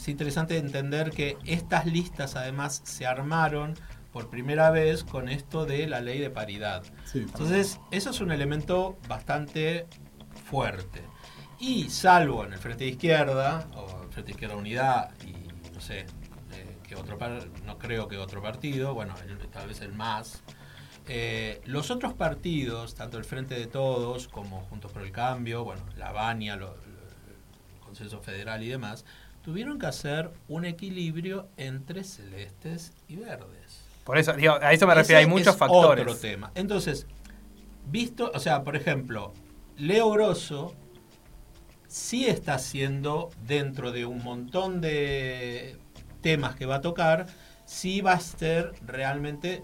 [0.00, 3.74] es interesante entender que estas listas además se armaron
[4.12, 6.82] por primera vez con esto de la ley de paridad.
[7.04, 7.18] Sí.
[7.20, 9.86] Entonces, eso es un elemento bastante
[10.46, 11.02] fuerte.
[11.58, 15.32] Y salvo en el Frente de Izquierda, o el Frente de Izquierda Unidad, y
[15.72, 17.18] no sé, eh, que otro
[17.66, 20.42] no creo que otro partido, bueno, el- tal vez el más,
[21.06, 25.82] eh, los otros partidos, tanto el Frente de Todos como Juntos por el Cambio, bueno,
[25.96, 26.80] la Bania, lo- lo-
[27.74, 29.04] el Consenso Federal y demás,
[29.42, 33.84] tuvieron que hacer un equilibrio entre celestes y verdes.
[34.04, 36.04] Por eso, digo, a eso me refiero, hay muchos es factores.
[36.04, 36.50] Otro tema.
[36.54, 37.06] Entonces,
[37.86, 39.32] visto, o sea, por ejemplo,
[39.76, 40.74] Leo Grosso
[41.86, 45.76] sí está haciendo dentro de un montón de
[46.20, 47.26] temas que va a tocar,
[47.64, 49.62] sí va a ser realmente,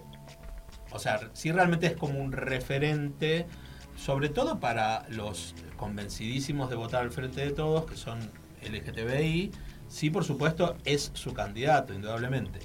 [0.91, 3.47] o sea, sí realmente es como un referente,
[3.95, 8.19] sobre todo para los convencidísimos de votar al frente de todos, que son
[8.61, 9.51] LGTBI,
[9.87, 12.59] sí, por supuesto, es su candidato, indudablemente.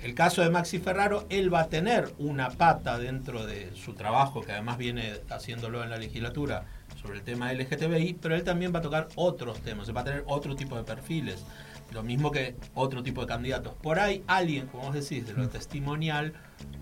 [0.00, 4.42] El caso de Maxi Ferraro, él va a tener una pata dentro de su trabajo,
[4.42, 6.66] que además viene haciéndolo en la legislatura,
[7.02, 10.24] sobre el tema LGTBI, pero él también va a tocar otros temas, va a tener
[10.26, 11.44] otro tipo de perfiles,
[11.92, 13.74] lo mismo que otro tipo de candidatos.
[13.74, 16.34] Por ahí alguien, como vos decís, de lo testimonial,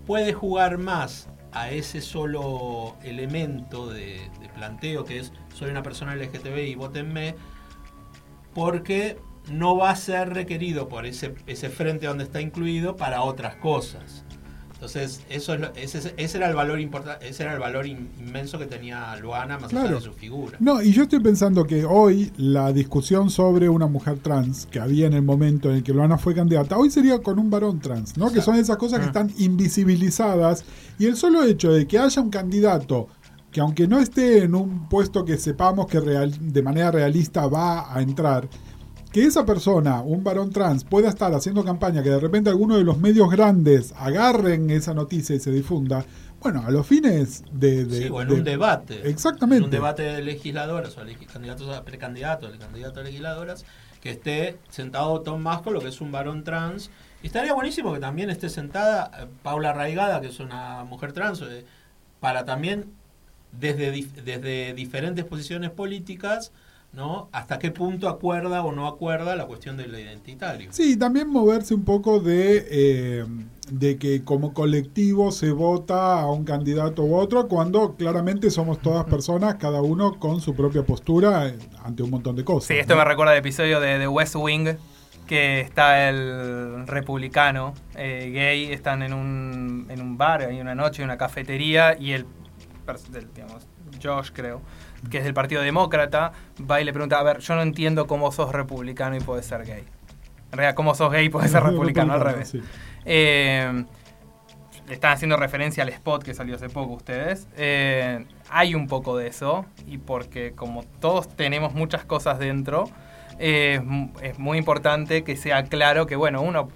[0.05, 6.15] puede jugar más a ese solo elemento de, de planteo que es soy una persona
[6.15, 7.35] LGTBI, votenme,
[8.53, 9.17] porque
[9.51, 14.23] no va a ser requerido por ese, ese frente donde está incluido para otras cosas.
[14.73, 18.11] Entonces, eso es lo- ese, ese era el valor importante, ese era el valor in-
[18.19, 20.55] inmenso que tenía Luana más allá de su figura.
[20.59, 25.07] No, y yo estoy pensando que hoy la discusión sobre una mujer trans que había
[25.07, 28.15] en el momento en el que Luana fue candidata, hoy sería con un varón trans,
[28.17, 28.31] ¿no?
[28.31, 30.63] Que son esas cosas que están invisibilizadas
[30.99, 33.07] y el solo hecho de que haya un candidato
[33.51, 37.91] que aunque no esté en un puesto que sepamos que real- de manera realista va
[37.95, 38.47] a entrar,
[39.17, 42.83] que esa persona, un varón trans, pueda estar haciendo campaña, que de repente alguno de
[42.83, 46.05] los medios grandes agarren esa noticia y se difunda,
[46.39, 47.85] bueno, a los fines de...
[47.85, 49.09] de- sí, o en de- un debate.
[49.09, 49.57] Exactamente.
[49.59, 53.65] En un debate de legisladores o legi- candidatos a precandidatos, de candidatos a legisladoras,
[54.01, 56.91] que esté sentado Tom Masco, lo que es un varón trans.
[57.23, 61.41] Y estaría buenísimo que también esté sentada eh, Paula Raigada, que es una mujer trans,
[61.41, 61.65] eh,
[62.19, 62.91] para también,
[63.51, 63.91] desde,
[64.23, 66.51] desde diferentes posiciones políticas,
[66.93, 67.29] ¿no?
[67.31, 70.71] Hasta qué punto acuerda o no acuerda la cuestión de lo identitario.
[70.71, 73.25] Sí, también moverse un poco de, eh,
[73.71, 79.05] de que como colectivo se vota a un candidato u otro cuando claramente somos todas
[79.05, 82.67] personas, cada uno con su propia postura eh, ante un montón de cosas.
[82.67, 82.99] Sí, esto ¿no?
[82.99, 84.75] me recuerda al episodio de, de West Wing,
[85.27, 91.03] que está el republicano eh, gay, están en un, en un bar, hay una noche,
[91.03, 92.25] en una cafetería, y el,
[93.11, 93.67] del, digamos,
[94.01, 94.61] Josh creo,
[95.09, 96.31] que es del Partido Demócrata,
[96.69, 99.65] va y le pregunta, a ver, yo no entiendo cómo sos republicano y puedes ser
[99.65, 99.83] gay.
[100.51, 102.49] En realidad, cómo sos gay y puedes ser republicano, al revés.
[102.49, 102.61] sí.
[103.05, 103.83] Eh,
[104.89, 107.47] están haciendo referencia al spot que salió hace poco ustedes.
[107.57, 112.89] Eh, hay un poco de eso, y porque como todos tenemos muchas cosas dentro,
[113.37, 116.69] eh, es mu- es muy importante que sea claro que, bueno, uno,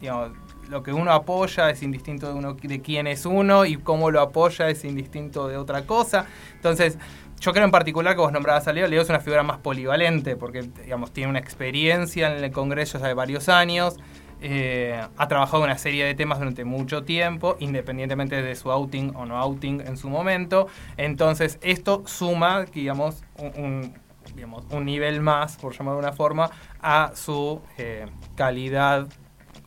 [0.00, 0.30] digamos,
[0.70, 4.20] lo que uno apoya es indistinto de, uno, de quién es uno y cómo lo
[4.20, 6.26] apoya es indistinto de otra cosa.
[6.54, 6.98] Entonces,
[7.40, 10.36] yo creo en particular que vos nombrabas a Leo, Leo es una figura más polivalente
[10.36, 13.96] porque, digamos, tiene una experiencia en el Congreso ya de varios años,
[14.40, 19.14] eh, ha trabajado en una serie de temas durante mucho tiempo, independientemente de su outing
[19.16, 20.66] o no outing en su momento.
[20.96, 23.94] Entonces, esto suma, digamos, un, un-
[24.34, 26.50] digamos, un nivel más, por llamarlo de una forma,
[26.82, 29.06] a su eh, calidad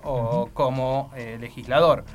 [0.03, 2.05] o como eh, legislador.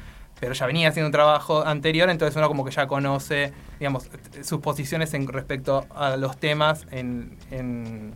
[0.44, 4.10] Pero ya venía haciendo un trabajo anterior, entonces uno como que ya conoce, digamos,
[4.42, 8.12] sus posiciones en respecto a los temas en, en-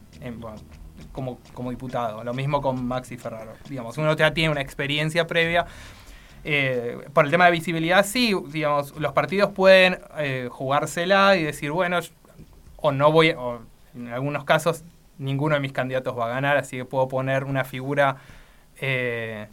[1.13, 2.23] como, como diputado.
[2.25, 3.53] Lo mismo con Maxi Ferraro.
[3.67, 5.65] Digamos, uno ya tiene una experiencia previa.
[6.45, 11.71] Eh, por el tema de visibilidad, sí, digamos, los partidos pueden eh, jugársela y decir,
[11.71, 11.99] bueno,
[12.77, 13.61] o no voy, o
[13.95, 14.85] en algunos casos
[15.17, 18.17] ninguno de mis candidatos va a ganar, así que puedo poner una figura
[18.81, 19.49] eh,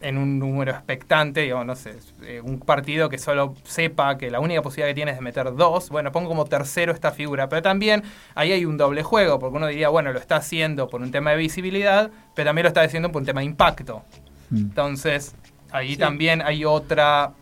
[0.00, 4.40] en un número expectante, digamos, no sé, eh, un partido que solo sepa que la
[4.40, 7.60] única posibilidad que tiene es de meter dos, bueno, pongo como tercero esta figura, pero
[7.62, 8.02] también
[8.34, 11.32] ahí hay un doble juego, porque uno diría, bueno, lo está haciendo por un tema
[11.32, 14.02] de visibilidad, pero también lo está haciendo por un tema de impacto.
[14.48, 14.56] Mm.
[14.56, 15.34] Entonces,
[15.70, 15.96] ahí Sí.
[15.98, 17.32] también hay otra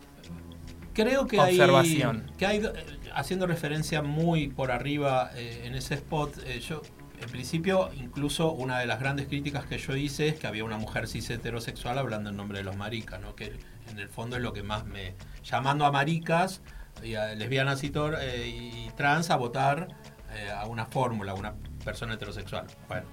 [0.93, 2.25] Creo que Observación.
[2.27, 2.71] hay, que hay, eh,
[3.15, 6.81] haciendo referencia muy por arriba eh, en ese spot, eh, yo
[7.21, 10.77] en principio incluso una de las grandes críticas que yo hice es que había una
[10.77, 13.35] mujer cis heterosexual hablando en nombre de los maricas, ¿no?
[13.35, 13.53] que
[13.89, 15.15] en el fondo es lo que más me...
[15.43, 16.61] llamando a maricas
[17.03, 19.87] y a lesbianas y, tor- eh, y trans a votar
[20.35, 21.53] eh, a una fórmula, a una
[21.83, 22.67] persona heterosexual.
[22.87, 23.05] Bueno,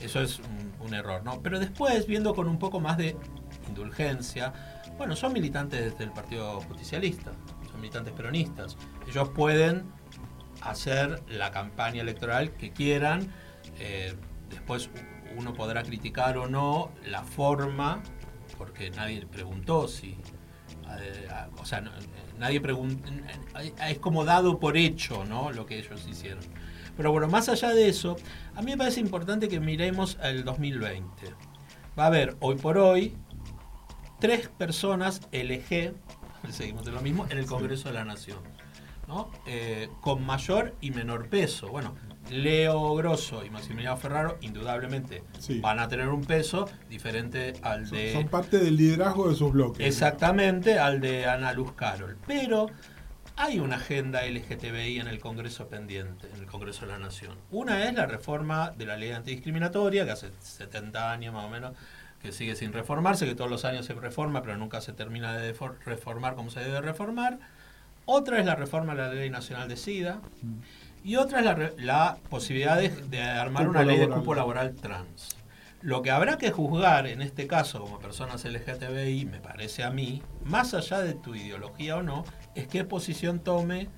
[0.00, 1.40] Eso es un, un error, ¿no?
[1.42, 3.16] Pero después, viendo con un poco más de
[3.68, 4.52] indulgencia,
[4.96, 7.32] bueno, son militantes del Partido Justicialista,
[7.70, 8.76] son militantes peronistas.
[9.08, 9.84] Ellos pueden
[10.60, 13.32] hacer la campaña electoral que quieran.
[13.78, 14.14] Eh,
[14.50, 14.90] después
[15.36, 18.02] uno podrá criticar o no la forma,
[18.58, 20.16] porque nadie preguntó si.
[21.00, 21.90] eh, o sea, no-
[22.38, 23.08] nadie preguntó.
[23.88, 25.52] Es como dado por hecho, ¿no?
[25.52, 26.44] Lo que ellos hicieron.
[26.96, 28.16] Pero bueno, más allá de eso,
[28.54, 31.34] a mí me parece importante que miremos el 2020.
[31.98, 33.16] Va a haber hoy por hoy
[34.20, 35.94] tres personas LG,
[36.50, 38.38] seguimos de lo mismo, en el Congreso de la Nación.
[39.08, 39.30] ¿no?
[39.46, 41.68] Eh, con mayor y menor peso.
[41.68, 41.94] Bueno,
[42.30, 45.60] Leo Grosso y Maximiliano Ferraro indudablemente Sí.
[45.60, 48.12] van a tener un peso diferente al Son, de...
[48.12, 49.86] son parte del liderazgo de sus bloques.
[49.86, 52.16] Exactamente, al de Ana Luz Carol.
[52.26, 52.68] Pero
[53.36, 57.36] hay una agenda LGTBI en el Congreso pendiente, en el Congreso de la Nación.
[57.50, 61.72] Una es la reforma de la ley antidiscriminatoria, que hace 70 años más o menos
[62.22, 65.54] que sigue sin reformarse, que todos los años se reforma, pero nunca se termina de
[65.84, 67.40] reformar como se debe reformar.
[68.04, 70.20] Otra es la reforma de la Ley Nacional de SIDA.
[71.04, 75.36] Y otra es la, posibilidad de, de armar Cupo una ley de cupo laboral trans.
[75.80, 80.22] Lo que habrá que juzgar en este caso como personas LGTBI, me parece a mí,
[80.44, 83.88] más allá de tu ideología o no, es qué posición tome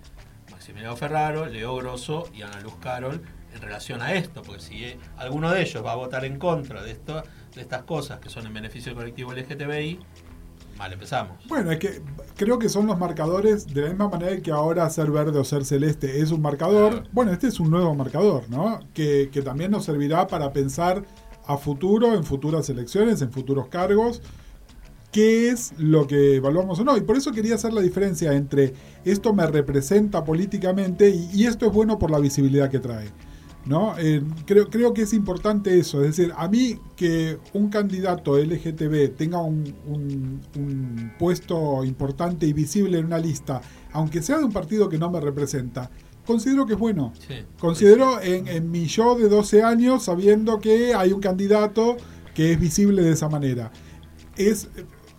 [0.50, 3.20] Maximiliano Ferraro, Leo Grosso y Ana Luz Carol
[3.54, 6.82] en relación a esto, porque si eh, alguno de ellos va a votar en contra
[6.82, 7.22] de, esto,
[7.54, 10.00] de estas cosas que son en beneficio del colectivo LGTBI,
[10.76, 11.36] mal empezamos.
[11.48, 12.02] Bueno, es que
[12.36, 15.64] creo que son los marcadores de la misma manera que ahora ser verde o ser
[15.64, 16.92] celeste es un marcador.
[16.92, 17.08] Claro.
[17.12, 18.80] Bueno, este es un nuevo marcador, ¿no?
[18.92, 21.04] Que, que también nos servirá para pensar
[21.46, 24.22] a futuro, en futuras elecciones, en futuros cargos,
[25.12, 26.96] qué es lo que evaluamos o no.
[26.96, 31.66] Y por eso quería hacer la diferencia entre esto me representa políticamente y, y esto
[31.66, 33.10] es bueno por la visibilidad que trae.
[33.66, 33.94] ¿No?
[33.98, 39.16] Eh, creo, creo que es importante eso, es decir, a mí que un candidato LGTB
[39.16, 44.52] tenga un, un- un puesto importante y visible en una lista, aunque sea de un
[44.52, 45.90] partido que no me representa,
[46.26, 47.12] considero que es bueno.
[47.26, 47.34] Sí.
[47.58, 51.96] Considero en, en mi yo de 12 años sabiendo que hay un candidato
[52.34, 53.70] que es visible de esa manera.
[54.36, 54.68] Es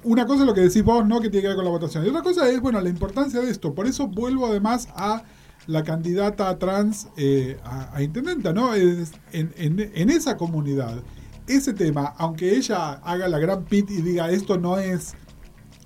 [0.03, 1.19] una cosa es lo que decís vos, ¿no?
[1.21, 2.05] Que tiene que ver con la votación.
[2.05, 3.73] Y otra cosa es, bueno, la importancia de esto.
[3.73, 5.23] Por eso vuelvo además a
[5.67, 8.73] la candidata trans eh, a, a intendenta, ¿no?
[8.75, 11.01] Es- en, en- esa comunidad,
[11.47, 15.13] ese tema, aunque ella haga la gran pit y diga esto no es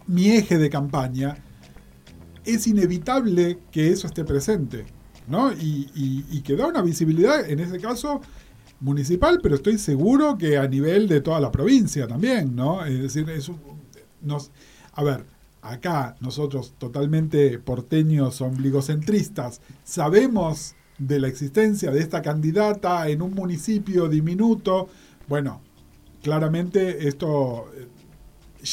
[0.08, 1.38] mi eje de campaña,
[2.46, 4.86] es inevitable que eso esté presente,
[5.28, 5.52] ¿no?
[5.52, 5.90] Y,
[6.32, 8.22] y- que da una visibilidad, en ese caso,
[8.80, 12.84] municipal, pero estoy seguro que a nivel de toda la provincia también, ¿no?
[12.86, 13.60] Es decir, es un-
[14.94, 15.26] a ver,
[15.62, 24.08] acá nosotros totalmente porteños ombligocentristas, sabemos de la existencia de esta candidata en un municipio
[24.10, 24.90] diminuto,
[25.28, 25.62] bueno,
[26.24, 27.88] claramente esto eh,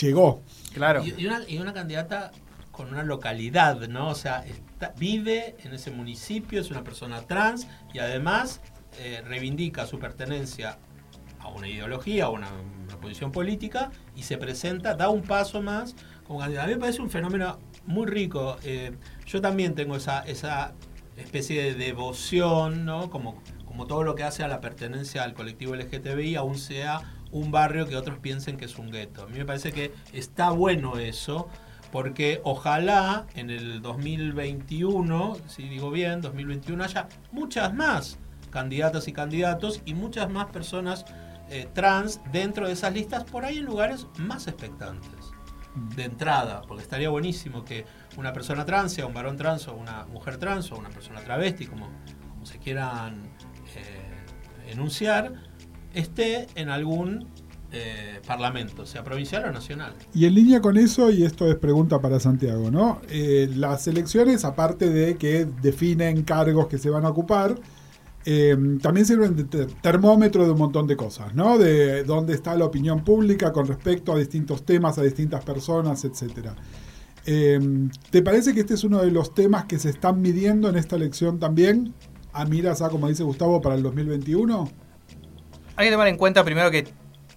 [0.00, 0.42] llegó,
[0.74, 1.02] Claro.
[1.04, 2.32] Y, y una, y una candidata
[2.70, 4.08] con una localidad, ¿no?
[4.10, 8.60] O sea, está- vive en ese municipio, es una persona trans y además
[8.98, 10.78] eh, reivindica su pertenencia
[11.40, 12.48] a una ideología, a una,
[12.86, 15.94] una posición política y se presenta, da un paso más
[16.28, 18.56] A mí me parece un fenómeno muy rico.
[18.64, 18.92] Eh,
[19.26, 20.74] yo también tengo esa, esa
[21.16, 23.10] especie de devoción, ¿no?
[23.10, 27.52] Como, como todo lo que hace a la pertenencia al colectivo LGTBI, aún sea un
[27.52, 29.22] barrio que otros piensen que es un gueto.
[29.22, 31.48] A mí me parece que está bueno eso,
[31.92, 38.18] porque ojalá en el 2021, si digo bien, 2021 haya muchas más
[38.50, 41.04] candidatas y candidatos y muchas más personas
[41.50, 45.35] eh, trans dentro de esas listas, por ahí en lugares más expectantes
[45.94, 47.84] de entrada, porque estaría buenísimo que
[48.16, 51.66] una persona trans, sea un varón trans o una mujer trans o una persona travesti,
[51.66, 51.88] como,
[52.44, 53.22] se quieran
[53.74, 55.32] eh, enunciar,
[55.92, 57.26] esté en algún
[57.72, 59.92] eh, parlamento, sea provincial o nacional.
[60.14, 63.00] Y en línea con eso, y esto es pregunta para Santiago, ¿no?
[63.08, 67.56] Eh, las elecciones, aparte de que definen cargos que se van a ocupar,
[68.26, 71.56] eh, también sirven de ter- termómetro de un montón de cosas, ¿no?
[71.58, 76.54] De dónde está la opinión pública con respecto a distintos temas, a distintas personas, etcétera.
[77.24, 77.58] Eh,
[78.10, 80.96] ¿Te parece que este es uno de los temas que se están midiendo en esta
[80.96, 81.94] elección también?
[82.32, 84.68] A miras a, como dice Gustavo, para el 2021.
[85.76, 86.86] Hay que tomar en cuenta primero que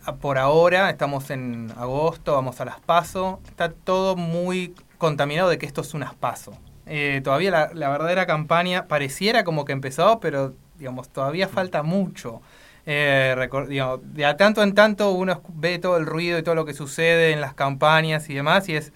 [0.06, 5.58] a- por ahora estamos en agosto, vamos a las PASO, está todo muy contaminado de
[5.58, 6.54] que esto es unas PASO.
[6.86, 12.42] Eh, todavía la, la verdadera campaña pareciera como que empezó, pero digamos todavía falta mucho.
[12.86, 13.36] Eh,
[13.68, 16.74] digamos, de a tanto en tanto uno ve todo el ruido y todo lo que
[16.74, 18.92] sucede en las campañas y demás y es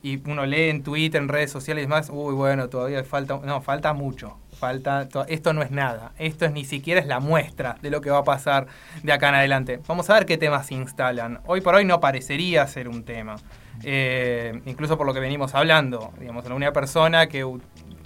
[0.00, 3.60] y uno lee en Twitter, en redes sociales y demás, uy bueno, todavía falta, no,
[3.60, 7.76] falta mucho, falta, to- esto no es nada, esto es ni siquiera es la muestra
[7.82, 8.68] de lo que va a pasar
[9.02, 9.80] de acá en adelante.
[9.88, 11.40] Vamos a ver qué temas se instalan.
[11.46, 13.36] Hoy por hoy no parecería ser un tema,
[13.84, 16.12] Eh, incluso por lo que venimos hablando.
[16.18, 17.44] Digamos, la única persona que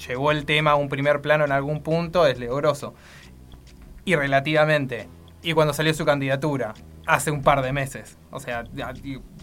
[0.07, 2.61] llevó el tema a un primer plano en algún punto es Leo.
[4.05, 5.09] Y relativamente,
[5.42, 6.74] y cuando salió su candidatura,
[7.07, 8.18] hace un par de meses.
[8.30, 8.64] O sea,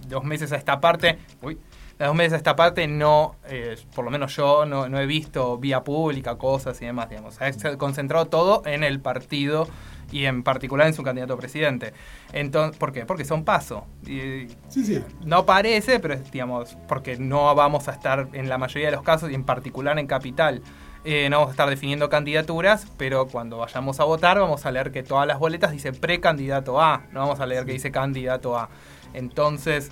[0.07, 1.57] dos meses a esta parte, uy,
[1.97, 5.57] dos meses a esta parte no, eh, por lo menos yo no, no he visto
[5.57, 7.35] vía pública, cosas y demás, digamos.
[7.35, 9.67] Se ha concentrado todo en el partido
[10.11, 11.93] y en particular en su candidato a presidente.
[12.33, 13.05] Entonces, ¿Por qué?
[13.05, 13.85] Porque son paso.
[14.05, 15.03] Y, Sí, sí.
[15.23, 19.29] no parece, pero digamos, porque no vamos a estar en la mayoría de los casos,
[19.31, 20.61] y en particular en Capital,
[21.05, 24.91] eh, no vamos a estar definiendo candidaturas, pero cuando vayamos a votar vamos a leer
[24.91, 28.69] que todas las boletas dice precandidato A, no vamos a leer que dice candidato A.
[29.13, 29.91] Entonces,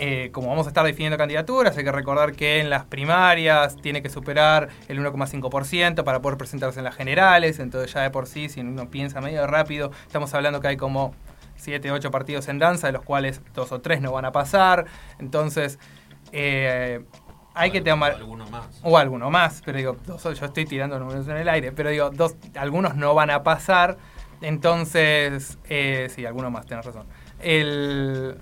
[0.00, 4.00] eh, como vamos a estar definiendo candidaturas, hay que recordar que en las primarias tiene
[4.00, 8.48] que superar el 1,5% para poder presentarse en las generales, entonces ya de por sí,
[8.48, 11.14] si uno piensa medio rápido, estamos hablando que hay como
[11.56, 14.86] 7, 8 partidos en danza, de los cuales dos o tres no van a pasar,
[15.18, 15.80] entonces
[16.30, 17.04] eh,
[17.54, 18.12] hay que tomar...
[18.12, 18.80] Alguno más.
[18.84, 22.10] O alguno más, pero digo, dos, yo estoy tirando números en el aire, pero digo,
[22.10, 23.98] dos, algunos no van a pasar,
[24.42, 27.06] entonces, eh, sí, alguno más, tienes razón.
[27.40, 28.38] El,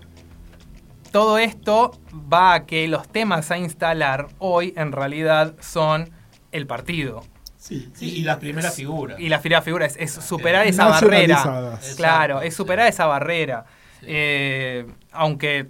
[1.17, 1.99] todo esto
[2.31, 6.11] va a que los temas a instalar hoy en realidad son
[6.53, 7.25] el partido.
[7.57, 7.91] Sí.
[7.95, 9.19] Sí, y las primeras figuras.
[9.19, 11.79] Y la primera figura es, es superar esa barrera.
[11.97, 12.91] Claro, es superar sí.
[12.91, 13.65] esa barrera.
[14.01, 14.07] Sí.
[14.11, 15.69] Eh, aunque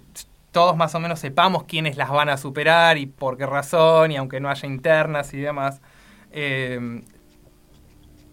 [0.51, 4.17] todos más o menos sepamos quiénes las van a superar y por qué razón, y
[4.17, 5.79] aunque no haya internas y demás,
[6.33, 7.03] eh,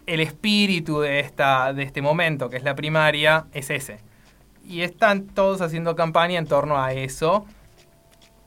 [0.05, 4.01] el espíritu de, esta, de este momento, que es la primaria, es ese.
[4.67, 7.45] Y están todos haciendo campaña en torno a eso,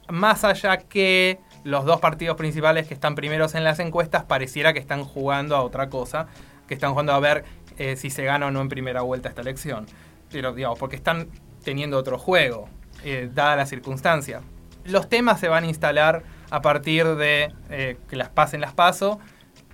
[0.09, 4.79] más allá que los dos partidos principales que están primeros en las encuestas pareciera que
[4.79, 6.27] están jugando a otra cosa,
[6.67, 7.43] que están jugando a ver
[7.77, 9.85] eh, si se gana o no en primera vuelta esta elección.
[10.31, 11.27] Pero, digamos, porque están
[11.63, 12.69] teniendo otro juego,
[13.03, 14.41] eh, dada la circunstancia.
[14.85, 19.19] Los temas se van a instalar a partir de eh, que las pasen las paso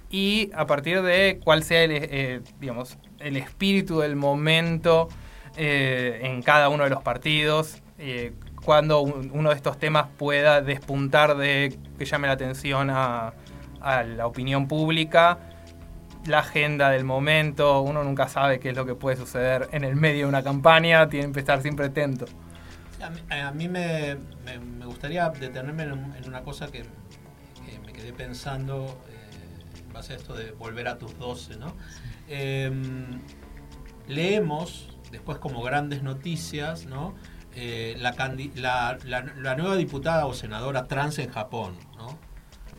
[0.09, 5.09] y a partir de cuál sea el, digamos, el espíritu del momento
[5.57, 8.33] eh, en cada uno de los partidos, eh,
[8.63, 13.33] cuando un- uno de estos temas pueda despuntar de que llame la atención a,
[13.81, 15.37] a la opinión pública,
[16.25, 19.95] la agenda del momento, uno nunca sabe qué es lo que puede suceder en el
[19.97, 22.25] medio de una campaña, tiene que estar siempre atento.
[23.01, 26.83] A mí, a mí me, me- me gustaría detenerme en, un- en una cosa que,
[26.83, 31.75] que me quedé pensando eh, en base a esto de volver a tus 12, ¿no?
[32.29, 32.71] Eh,
[34.07, 37.15] leemos, después como grandes noticias, ¿no?
[37.55, 42.17] Eh, la, la- nueva diputada o senadora trans en Japón, ¿no?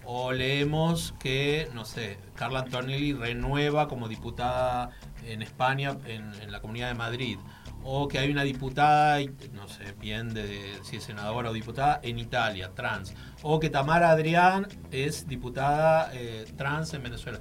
[0.04, 4.90] O leemos que, no sé, Carla Antonelli renueva como diputada
[5.24, 7.38] en España, en, la Comunidad de Madrid.
[7.84, 9.18] O que hay una diputada,
[9.52, 13.14] no sé bien de si es senadora o diputada, en Italia, trans.
[13.42, 17.38] O que Tamara Adrián es diputada eh, trans en Venezuela.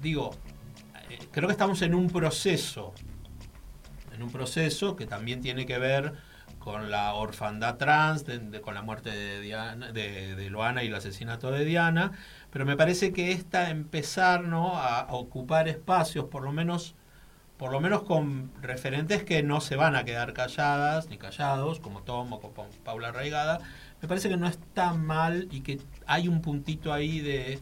[0.00, 0.32] Digo,
[1.10, 2.92] eh, creo que estamos en un proceso,
[4.16, 6.14] en un proceso que también tiene que ver
[6.58, 10.88] con la orfandad trans, de- de- con la muerte de, Diana, de, de Loana y
[10.88, 12.12] el asesinato de Diana,
[12.50, 14.76] pero me parece que esta empezar ¿no?
[14.76, 16.94] a, ocupar espacios, por lo menos
[17.58, 22.02] por lo menos con referentes que no se van a quedar calladas ni callados, como
[22.02, 23.60] Tom o como Paula Raigada,
[24.02, 27.58] me parece que no está mal y que hay un puntito ahí de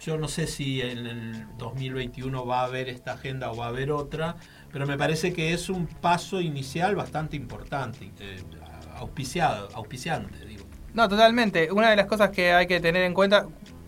[0.00, 3.68] yo no sé si en el 2021 va a haber esta agenda o va a
[3.68, 4.36] haber otra,
[4.72, 8.42] pero me parece que es un paso inicial bastante importante, eh,
[8.96, 10.64] auspiciado, auspiciante, digo.
[10.94, 11.70] No, totalmente.
[11.72, 13.46] Una de las cosas que hay que tener en cuenta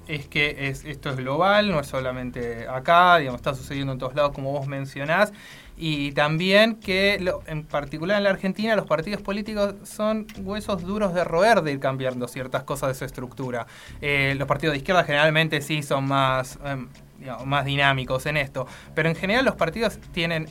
[0.09, 4.15] es que es, esto es global, no es solamente acá, digamos, está sucediendo en todos
[4.15, 5.33] lados como vos mencionás,
[5.77, 11.15] y también que lo- en particular en la Argentina los partidos políticos son huesos duros
[11.15, 13.67] de roer de ir cambiando ciertas cosas de su estructura.
[14.01, 16.59] Eh, los partidos de izquierda generalmente sí son más,
[17.19, 20.47] digamos, más dinámicos en esto, pero en general los partidos tienen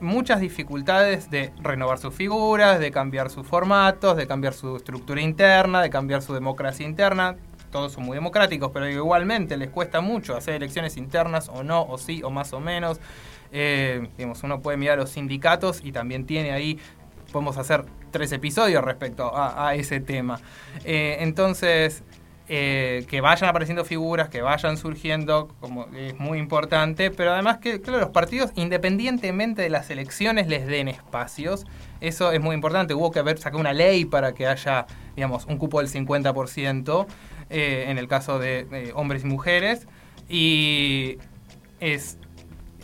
[0.00, 5.82] muchas dificultades de renovar sus figuras, de cambiar sus formatos, de cambiar su estructura interna,
[5.82, 7.36] de cambiar su democracia interna.
[7.70, 11.98] Todos son muy democráticos, pero igualmente les cuesta mucho hacer elecciones internas o no, o
[11.98, 13.00] sí, o más o menos.
[13.52, 16.78] Eh, digamos, uno puede mirar los sindicatos y también tiene ahí,
[17.32, 20.40] podemos hacer tres episodios respecto a, ese tema.
[20.84, 22.02] Eh, entonces,
[22.48, 27.80] eh, que vayan apareciendo figuras, que vayan surgiendo, como es muy importante, pero además que
[27.80, 31.66] claro, los partidos, independientemente de las elecciones, les den espacios.
[32.00, 32.94] Eso es muy importante.
[32.94, 37.06] Hubo que haber sacado una ley para que haya, digamos, un cupo del 50%
[37.50, 39.86] eh, en el caso de hombres y mujeres.
[40.28, 41.18] Y
[41.80, 42.18] es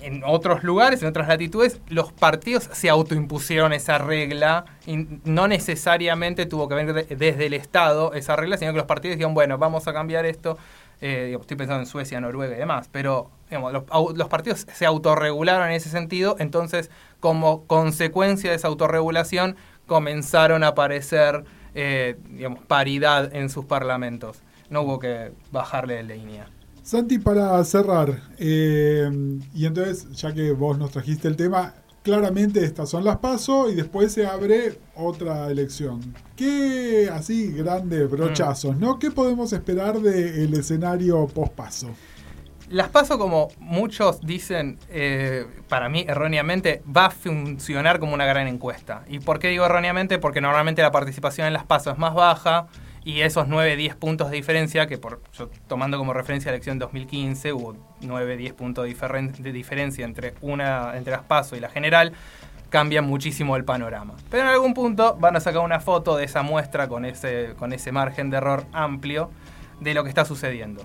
[0.05, 6.47] en otros lugares, en otras latitudes, los partidos se autoimpusieron esa regla y no necesariamente
[6.47, 9.59] tuvo que venir de- desde el Estado esa regla, sino que los partidos dijeron, bueno,
[9.59, 10.59] vamos a cambiar esto.
[11.01, 15.69] Eh, digo, estoy pensando en Suecia, Noruega y demás, pero digamos, los partidos se autorregularon
[15.69, 16.91] en ese sentido, entonces
[17.21, 21.45] como consecuencia de esa autorregulación comenzaron a aparecer
[21.75, 24.39] eh, digamos, paridad en sus parlamentos.
[24.71, 26.47] No hubo que bajarle de línea.
[26.85, 29.11] Santi, para cerrar, eh,
[29.55, 31.73] y entonces, ya que vos nos trajiste el tema,
[32.03, 36.15] claramente estas son las pasos y después se abre otra elección.
[36.37, 38.99] ¿Qué, así, grandes brochazos, ¿no?
[38.99, 41.89] ¿Qué podemos esperar del escenario post-paso?
[42.69, 48.47] Las paso, como muchos dicen, eh, para mí erróneamente, va a funcionar como una gran
[48.47, 49.05] encuesta.
[49.09, 50.19] ¿Y por qué digo erróneamente?
[50.19, 52.69] Porque normalmente la participación en las pasos es más baja
[53.05, 55.21] y esos 9-10 puntos de diferencia, que por
[55.69, 60.97] tomando como referencia la elección 2015, hubo 9-10 puntos de, diferen- de diferencia entre, una,
[60.97, 62.13] entre las pasos y la general,
[62.71, 64.15] cambia muchísimo el panorama.
[64.31, 67.73] Pero en algún punto van a sacar una foto de esa muestra con ese, con
[67.73, 69.31] ese margen de error amplio
[69.81, 70.83] de lo que está sucediendo.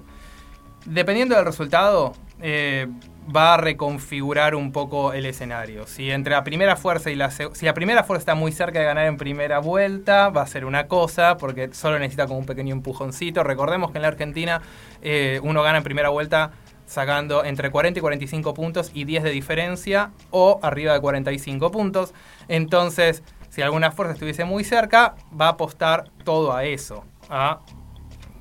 [0.85, 2.87] Dependiendo del resultado, eh,
[3.35, 5.85] va a reconfigurar un poco el escenario.
[5.87, 8.85] Si entre la primera fuerza y la si la primera fuerza está muy cerca de
[8.85, 12.73] ganar en primera vuelta, va a ser una cosa, porque solo necesita como un pequeño
[12.73, 13.43] empujoncito.
[13.43, 14.61] Recordemos que en la Argentina
[15.01, 16.51] eh, uno gana en primera vuelta
[16.85, 22.13] sacando entre 40 y 45 puntos y 10 de diferencia o arriba de 45 puntos.
[22.47, 27.59] Entonces, si alguna fuerza estuviese muy cerca, va a apostar todo a eso, a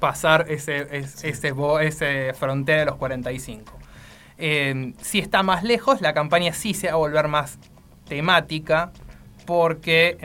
[0.01, 3.78] pasar ese, es- ese, bo- ese frontera de los 45.
[4.39, 7.59] Eh, si está más lejos, la campaña sí se va a volver más
[8.09, 8.93] temática
[9.47, 10.19] porque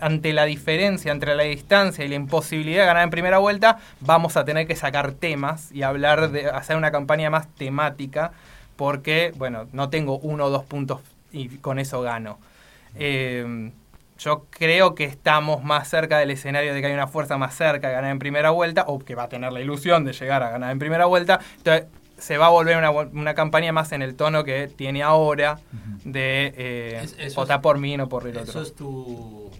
[0.00, 4.36] ante la diferencia entre la distancia y la imposibilidad de ganar en primera vuelta, vamos
[4.36, 8.32] a tener que sacar temas y hablar de hacer una campaña más temática
[8.74, 12.40] porque, bueno, no tengo uno o dos puntos y con eso gano.
[12.96, 13.70] Eh,
[14.18, 17.88] yo creo que estamos más cerca del escenario de que hay una fuerza más cerca
[17.88, 20.50] de ganar en primera vuelta, o que va a tener la ilusión de llegar a
[20.50, 21.40] ganar en primera vuelta.
[21.56, 21.86] Entonces,
[22.22, 25.58] se va a volver una, una campaña más en el tono que tiene ahora
[26.04, 28.62] de eh, Es- eso votar es- por mí y no por el ¿Eso otro.
[28.62, 29.50] es tu,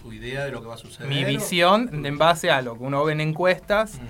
[0.00, 1.08] tu idea de lo que va a suceder?
[1.08, 4.04] Mi o- visión en base a lo que uno ve en encuestas, Mm.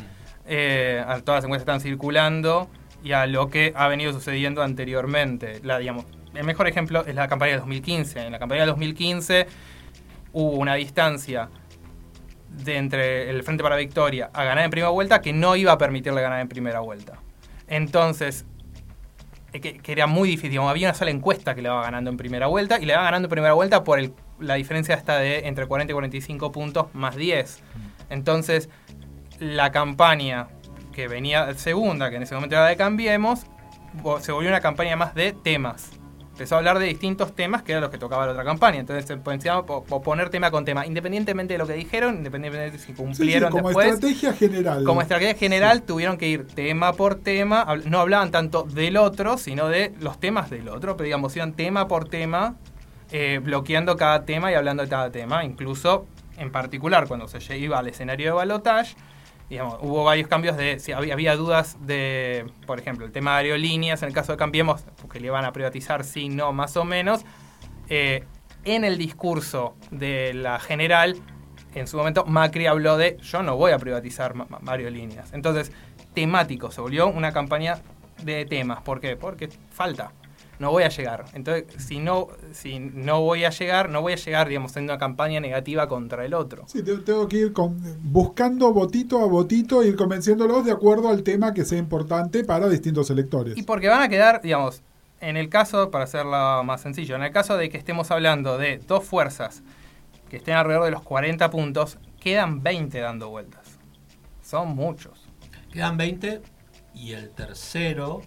[0.46, 2.68] eh, a todas las encuestas están circulando
[3.02, 5.60] y a lo que ha venido sucediendo anteriormente.
[5.64, 6.04] La, digamos,
[6.34, 8.20] el mejor ejemplo es la campaña de 2015.
[8.26, 9.46] En la campaña de 2015
[10.32, 11.48] hubo una distancia
[12.48, 15.78] de entre el Frente para Victoria a ganar en primera vuelta que no iba a
[15.78, 17.18] permitirle ganar en primera vuelta.
[17.72, 18.44] Entonces,
[19.54, 20.58] eh, que, era muy difícil.
[20.60, 23.26] Había una sola encuesta que le va ganando en primera vuelta y le va ganando
[23.26, 27.16] en primera vuelta por el- la diferencia esta de entre 40 y 45 puntos más
[27.16, 27.62] 10.
[28.10, 28.68] Entonces,
[29.38, 30.48] la campaña
[30.92, 33.46] que venía segunda, que en ese momento era de Cambiemos,
[34.20, 35.92] se volvió una campaña más de temas.
[36.32, 38.80] Empezó a hablar de distintos temas que eran los que tocaba la otra campaña.
[38.80, 39.04] Entonces
[39.66, 42.92] po- po- poner tema con tema, independientemente de lo que dijeron, independientemente de si Sí,
[42.92, 43.94] sí, cumplieron como después.
[43.94, 44.84] estrategia general.
[44.84, 49.68] Como estrategia general tuvieron que ir tema por tema, no hablaban tanto del otro, sino
[49.68, 52.56] de los temas del otro, pero digamos, iban tema por tema,
[53.12, 56.06] eh, bloqueando cada tema y hablando de cada tema, incluso
[56.38, 58.96] en particular cuando se iba al escenario de balotage,
[59.48, 64.02] digamos, hubo varios cambios de, si había, dudas de, por ejemplo, el tema de aerolíneas,
[64.02, 67.24] en el caso de Cambiemos, porque le iban a privatizar, sí, no, más o menos,
[67.88, 68.24] eh,
[68.64, 71.16] en el discurso de la general,
[71.74, 74.34] en su momento Macri habló de yo no voy a privatizar
[74.66, 75.32] aerolíneas.
[75.32, 75.72] Entonces,
[76.14, 77.80] temático, se volvió una campaña
[78.22, 78.82] de temas.
[78.82, 79.16] ¿Por qué?
[79.16, 80.12] Porque falta.
[80.62, 81.24] No voy a llegar.
[81.34, 84.96] Entonces, si no, si no voy a llegar, no voy a llegar, digamos, en una
[84.96, 86.62] campaña negativa contra el otro.
[86.68, 91.24] Sí, te- tengo que ir con- buscando votito a votito, ir convenciéndolos de acuerdo al
[91.24, 93.58] tema que sea importante para distintos electores.
[93.58, 94.82] Y porque van a quedar, digamos,
[95.20, 98.78] en el caso, para hacerlo más sencillo, en el caso de que estemos hablando de
[98.78, 99.64] dos fuerzas
[100.30, 103.78] que estén alrededor de los 40 puntos, quedan 20 dando vueltas.
[104.42, 105.26] Son muchos.
[105.72, 106.40] Quedan 20
[106.94, 108.22] y el tercero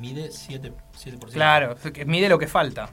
[0.00, 0.72] mide 7%.
[0.92, 1.32] 7%.
[1.32, 1.76] Claro,
[2.06, 2.90] mide lo que falta.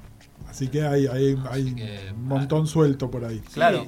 [0.48, 3.40] Así que hay, hay, Así hay que- un montón suelto por ahí.
[3.48, 3.88] Sí, Claro.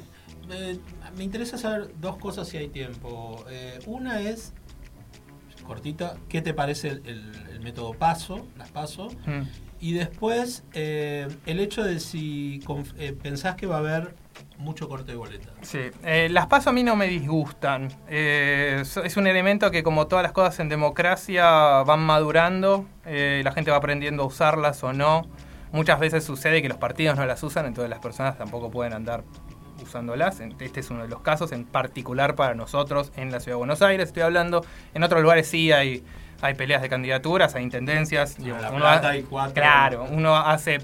[0.52, 0.78] eh,
[1.18, 3.44] me interesa saber dos cosas si hay tiempo.
[3.50, 4.54] Eh, una es,
[5.66, 9.08] cortita, ¿qué te parece el, el- el método paso, las paso?
[9.26, 9.42] Mm.
[9.80, 12.62] Y después, eh, el hecho de si
[12.98, 14.16] eh, pensás que va a haber
[14.64, 15.50] mucho corte de boleta.
[15.62, 17.90] Sí, eh, las pasos a mí no me disgustan.
[18.08, 23.52] Eh, es un elemento que como todas las cosas en democracia van madurando, eh, la
[23.52, 25.28] gente va aprendiendo a usarlas o no.
[25.72, 29.24] Muchas veces sucede que los partidos no las usan, entonces las personas tampoco pueden andar
[29.82, 30.40] usándolas.
[30.40, 33.82] Este es uno de los casos, en particular para nosotros en la Ciudad de Buenos
[33.82, 34.64] Aires, estoy hablando.
[34.94, 36.04] En otros lugares sí hay,
[36.42, 38.38] hay peleas de candidaturas, hay intendencias.
[38.40, 39.54] En La uno Plata ha- hay cuatro.
[39.56, 40.80] Claro, uno hace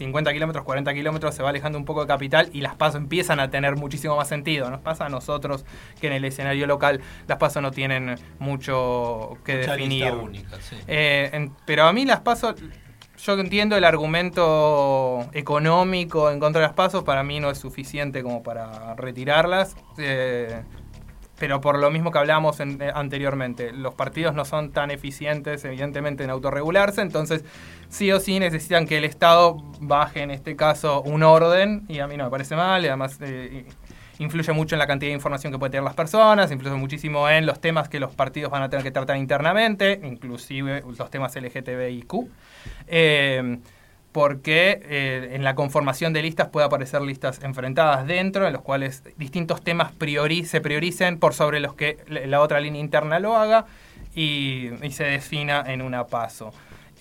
[0.00, 3.38] 50 kilómetros, 40 kilómetros, se va alejando un poco de capital y las pasos empiezan
[3.38, 4.70] a tener muchísimo más sentido.
[4.70, 5.66] Nos pasa a nosotros
[6.00, 10.04] que en el escenario local las pasos no tienen mucho que Mucha definir.
[10.06, 10.76] lista única, sí.
[10.88, 12.54] Eh, en- pero a mí las pasos,
[13.22, 18.22] yo entiendo el argumento económico en contra de las pasos, para mí no es suficiente
[18.22, 19.76] como para retirarlas.
[19.98, 20.62] eh,
[21.40, 26.22] pero por lo mismo que hablábamos eh, anteriormente, los partidos no son tan eficientes, evidentemente,
[26.22, 27.46] en autorregularse, entonces
[27.88, 32.06] sí o sí necesitan que el Estado baje, en este caso, un orden, y a
[32.06, 33.64] mí no me parece mal, y además eh,
[34.18, 37.46] influye mucho en la cantidad de información que pueden tener las personas, influye muchísimo en
[37.46, 42.12] los temas que los partidos van a tener que tratar internamente, inclusive los temas LGTBIQ.
[42.86, 43.58] Eh,
[44.12, 49.02] porque eh, en la conformación de listas puede aparecer listas enfrentadas dentro, en los cuales
[49.16, 53.66] distintos temas priori se prioricen por sobre los que la otra línea interna lo haga
[54.14, 56.52] y, y se defina en una paso.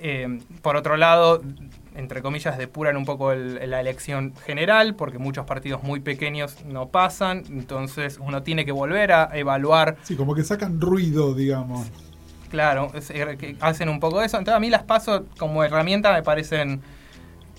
[0.02, 1.42] Eh, por otro lado,
[1.96, 6.88] entre comillas, depuran un poco el- la elección general, porque muchos partidos muy pequeños no
[6.88, 11.88] pasan, entonces uno tiene que volver a evaluar Sí, como que sacan ruido, digamos.
[12.50, 14.38] Claro, es- que hacen un poco de eso.
[14.38, 16.82] Entonces a mí las paso como herramienta me parecen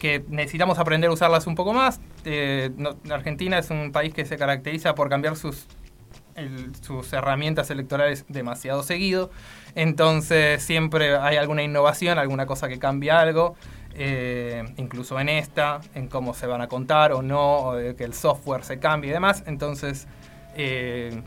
[0.01, 2.01] que necesitamos aprender a usarlas un poco más.
[2.25, 2.71] Eh,
[3.11, 5.69] Argentina es un país que se caracteriza por cambiar sus,
[7.13, 9.31] herramientas electorales demasiado seguido.
[9.77, 13.55] Entonces siempre hay alguna innovación, alguna cosa que cambia algo.
[13.95, 18.65] eh, incluso en esta, en cómo se van a contar o no, que el software
[18.65, 19.45] se cambie y demás.
[19.47, 20.09] Entonces,
[20.57, 21.23] eh,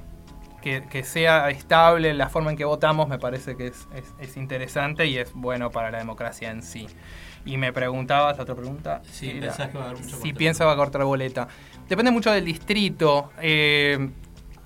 [0.61, 5.33] que, sea estable la forma en que votamos me parece que es interesante y es
[5.33, 6.87] bueno para la democracia en sí.
[7.45, 9.01] Y me preguntabas, otra pregunta.
[9.11, 10.33] Sí, era, pensás que va a haber mucho Si corte.
[10.35, 11.47] piensa va a cortar boleta.
[11.89, 13.31] Depende mucho del distrito.
[13.41, 14.09] eh,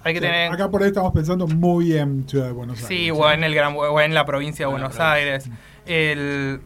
[0.03, 0.51] hay que Sí, tener...
[0.51, 2.87] Acá por ahí estamos pensando muy en Ciudad de Buenos Aires.
[2.87, 5.11] Sí, o en, el gran, o en la provincia de O la Buenos provincia.
[5.13, 5.49] Aires.
[5.85, 6.61] El,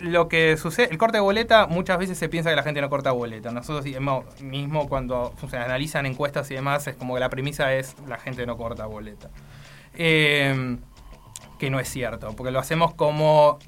[0.00, 2.90] lo que sucede, el corte de boleta, muchas veces se piensa que la gente no
[2.90, 3.50] corta boleta.
[3.52, 3.86] Nosotros
[4.42, 8.44] mismo, cuando se analizan encuestas y demás, es como que la premisa es la gente
[8.46, 9.30] no corta boleta.
[9.94, 10.76] Eh,
[11.58, 13.58] que no es cierto, porque lo hacemos como,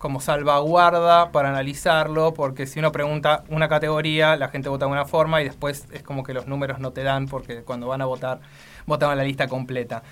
[0.00, 5.04] como salvaguarda para analizarlo, porque si uno pregunta una categoría, la gente vota de una
[5.04, 8.06] forma y después es como que los números no te dan, porque cuando van a
[8.06, 8.40] votar,
[8.86, 10.02] votan la lista completa.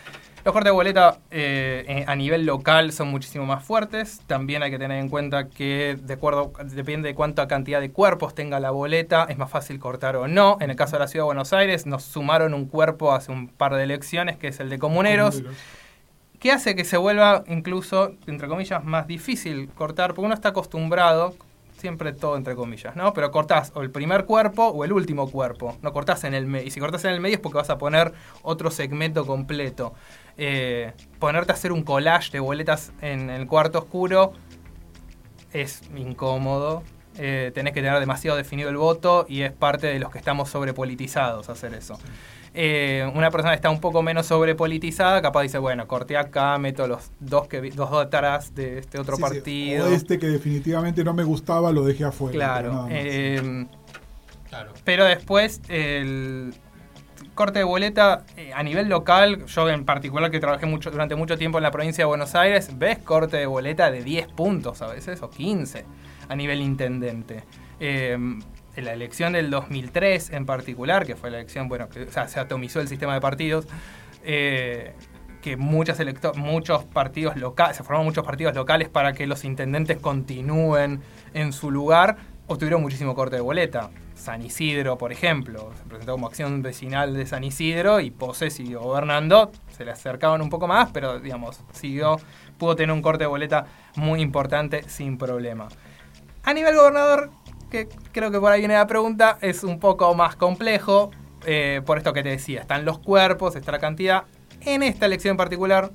[0.44, 4.20] Los cortes de boleta eh, eh, a nivel local son muchísimo más fuertes.
[4.26, 8.34] También hay que tener en cuenta que de acuerdo, depende de cuánta cantidad de cuerpos
[8.34, 10.58] tenga la boleta, es más fácil cortar o no.
[10.60, 13.48] En el caso de la ciudad de Buenos Aires, nos sumaron un cuerpo hace un
[13.48, 15.42] par de elecciones, que es el de comuneros
[16.38, 21.34] que hace que se vuelva incluso, entre comillas, más difícil cortar, porque uno está acostumbrado,
[21.78, 23.12] siempre todo entre comillas, ¿no?
[23.12, 26.66] Pero cortás o el primer cuerpo o el último cuerpo, no cortás en el medio.
[26.66, 28.12] Y si cortás en el medio es porque vas a poner
[28.42, 29.94] otro segmento completo.
[30.36, 34.32] Eh, ponerte a hacer un collage de boletas en el cuarto oscuro
[35.52, 36.82] es incómodo.
[37.16, 40.50] Eh, tenés que tener demasiado definido el voto y es parte de los que estamos
[40.50, 41.98] sobrepolitizados hacer eso.
[42.54, 46.86] Eh, una persona que está un poco menos sobrepolitizada, capaz dice, bueno, corté acá, meto
[46.88, 49.28] los dos que vi- dos detrás de este otro Sí, sí.
[49.28, 49.86] partido.
[49.86, 52.32] O este que definitivamente no me gustaba, lo dejé afuera.
[52.60, 52.86] pero claro.
[52.90, 53.66] eh,
[54.48, 54.72] Claro.
[54.84, 56.54] pero después el
[57.34, 61.36] corte de boleta eh, a nivel local, yo en particular que trabajé mucho durante mucho
[61.38, 64.88] tiempo en la provincia de Buenos Aires, ves corte de boleta de 10 puntos a
[64.88, 65.84] veces o 15
[66.28, 67.44] a nivel intendente.
[67.78, 68.18] Eh,
[68.78, 72.80] en la elección del 2003 en particular, que fue la elección, bueno, que se atomizó
[72.80, 73.66] el sistema de partidos,
[74.24, 74.94] eh,
[75.42, 79.98] que muchas electo- muchos partidos locales, se formaron muchos partidos locales para que los intendentes
[79.98, 81.00] continúen
[81.34, 82.16] en su lugar,
[82.46, 83.90] obtuvieron muchísimo corte de boleta.
[84.14, 88.80] San Isidro, por ejemplo, se presentó como acción vecinal de San Isidro y Pose siguió
[88.80, 92.16] gobernando, se le acercaban un poco más, pero digamos, siguió,
[92.58, 93.66] pudo tener un corte de boleta
[93.96, 95.68] muy importante sin problema.
[96.44, 97.30] A nivel gobernador,
[97.70, 101.10] que creo que por ahí viene la pregunta, es un poco más complejo,
[101.46, 104.24] eh, por esto que te decía, están los cuerpos, está la cantidad.
[104.60, 105.92] En esta elección particular,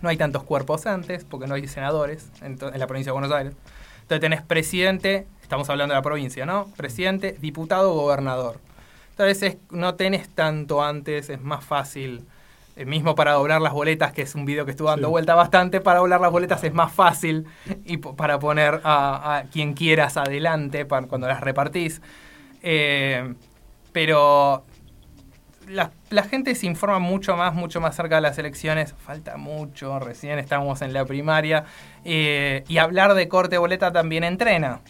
[0.00, 3.32] no hay tantos cuerpos antes, porque no hay senadores en, en la provincia de Buenos
[3.32, 3.54] Aires.
[4.02, 6.66] Entonces tenés presidente, estamos hablando de la provincia, ¿no?
[6.76, 8.60] Presidente, diputado, gobernador.
[9.10, 12.24] Entonces es- no tenés tanto antes, es más fácil.
[12.78, 15.10] Eh, mismo para doblar las boletas, que es un video que estuvo dando Sí.
[15.10, 17.46] vuelta bastante, para doblar las boletas es más fácil
[17.84, 22.00] y para poner a, a quien quieras adelante para, cuando las repartís.
[22.62, 23.34] Eh,
[23.92, 24.64] pero
[25.68, 28.94] la, la gente se informa mucho más, mucho más cerca de las elecciones.
[29.04, 31.64] Falta mucho, recién estamos en la primaria.
[32.04, 34.80] eh, y hablar de corte boleta también entrena.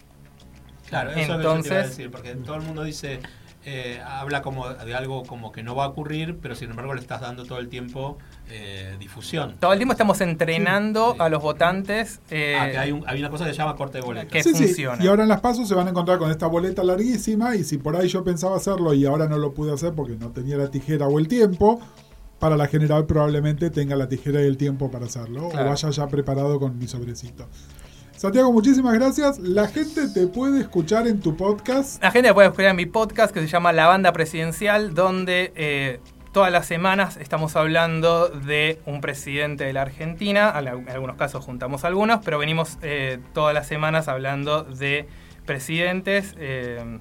[0.89, 2.83] Claro, eso es lo que yo te iba a Entonces- decir, porque todo el mundo
[2.85, 3.21] dice
[3.71, 7.01] eh, habla como de algo como que no va a ocurrir, pero sin embargo le
[7.01, 8.17] estás dando todo el tiempo
[8.51, 9.57] eh, difusión.
[9.61, 11.19] Todo el tiempo estamos entrenando Sí.
[11.21, 13.99] a los votantes eh, Ah, que hay, un- hay una cosa que se llama corte
[13.99, 14.33] de boletas.
[14.33, 14.65] que Sí, sí.
[14.65, 15.05] funciona.
[15.05, 17.77] Y ahora en las pasos se van a encontrar con esta boleta larguísima y si
[17.77, 20.71] por ahí yo pensaba hacerlo y ahora no lo pude hacer porque no tenía la
[20.71, 21.79] tijera o el tiempo,
[22.39, 25.67] para la general probablemente tenga la tijera y el tiempo para hacerlo Claro.
[25.67, 27.49] o vaya ya preparado con mi sobrecito.
[28.19, 29.39] Santiago, muchísimas gracias.
[29.39, 32.03] La gente te puede escuchar en tu podcast.
[32.03, 36.01] La gente puede escuchar en mi podcast que se llama La Banda Presidencial, donde eh,
[36.33, 40.51] todas las semanas estamos hablando de un presidente de la Argentina.
[40.51, 45.07] En al- en algunos casos juntamos algunos, pero venimos eh, todas las semanas hablando de
[45.47, 46.35] presidentes.
[46.39, 46.99] eh,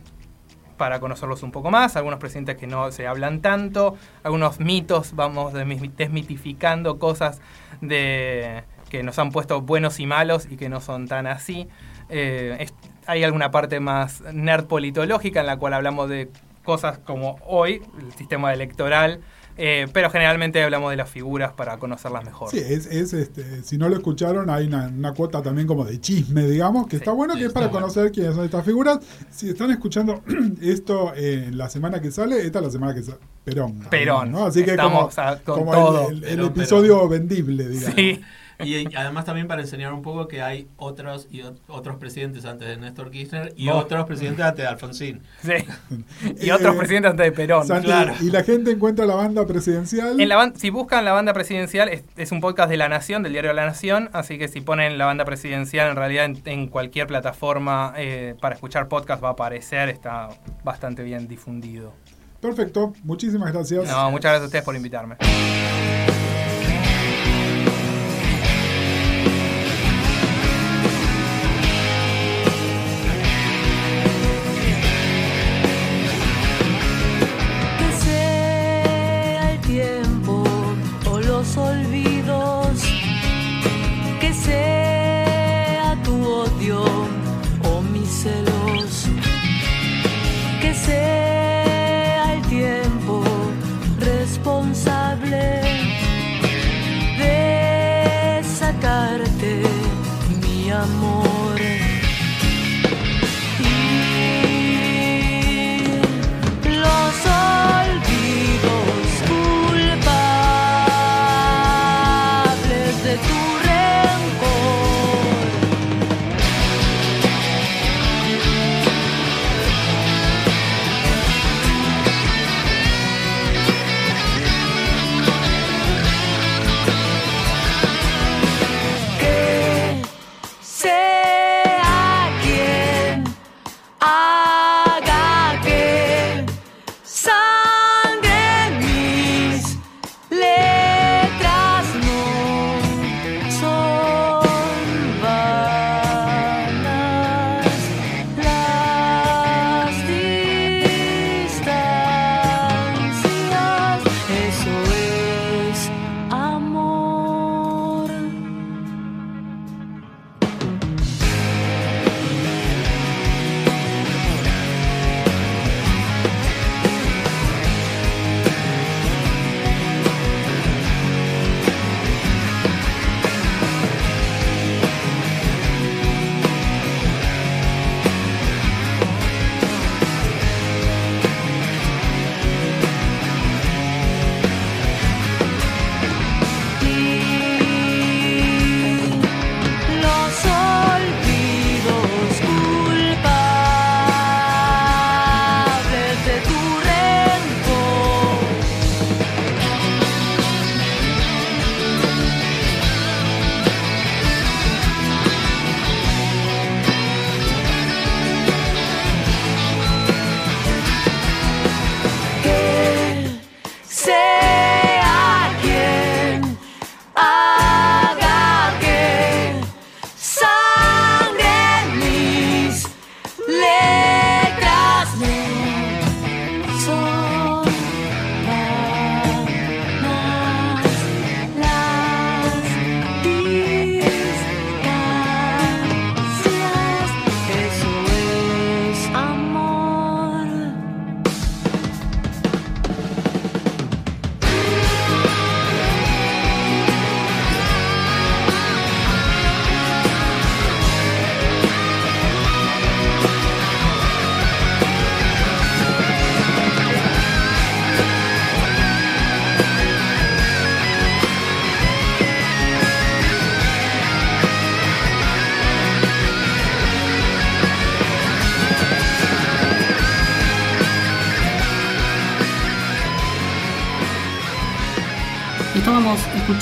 [0.77, 5.51] para conocerlos un poco más, algunos presidentes que no se hablan tanto, algunos mitos, vamos
[5.55, 7.41] desmi- desmitificando cosas
[7.81, 11.67] de que nos han puesto buenos y malos y que no son tan así.
[12.09, 12.73] Eh, es-
[13.05, 16.29] hay alguna parte más nerd politológica en la cual hablamos de
[16.63, 19.21] cosas como hoy, el sistema electoral,
[19.59, 22.49] eh, pero generalmente hablamos de las figuras para conocerlas mejor.
[22.51, 25.99] Sí, es, es, este, si no lo escucharon, hay una, una cuota también como de
[25.99, 27.87] chisme, digamos, que Sí, está bueno, sí, que es para bueno.
[27.87, 28.99] conocer quiénes son estas figuras.
[29.31, 30.21] Si están escuchando
[30.61, 33.17] esto eh, la semana que sale, esta es la semana que sale.
[33.45, 33.79] Perón.
[33.89, 34.31] Perón.
[34.31, 34.45] ¿no?
[34.45, 36.09] Así que Estamos como, a- con como todo.
[36.09, 37.95] el, el- el Perón, episodio vendible, digamos.
[37.95, 38.21] Sí.
[38.59, 42.67] Y además también para enseñar un poco que hay otros y ot- otros presidentes antes
[42.67, 43.77] de Néstor Kirchner y Oh.
[43.77, 45.21] otros presidentes antes de Alfonsín.
[45.43, 45.53] Sí.
[46.41, 47.67] Y Eh, otros presidentes antes de Perón.
[47.67, 48.13] Santi, claro.
[48.19, 50.19] Y la gente encuentra la banda presidencial.
[50.19, 53.21] En la ban- si buscan la banda presidencial, es, es un podcast de La Nación,
[53.23, 56.67] del diario La Nación, así que si ponen la banda presidencial, en realidad en, en
[56.67, 60.29] cualquier plataforma eh, para escuchar podcast va a aparecer, está
[60.63, 61.93] bastante bien difundido.
[62.41, 63.87] Perfecto, muchísimas gracias.
[63.87, 65.15] No, muchas gracias a ustedes por invitarme.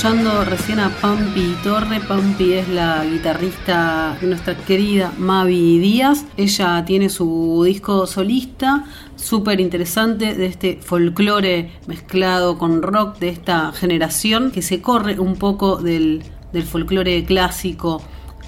[0.06, 2.00] Escuchando recién a Pampi Torre.
[2.00, 6.26] Pampi es la guitarrista de nuestra querida Mavi Díaz.
[6.38, 8.86] Ella tiene su disco solista,
[9.16, 15.38] súper interesante, de este folclore mezclado con rock de esta generación, que se corre un
[15.38, 16.22] poco del,
[16.54, 18.04] del folclore clásico.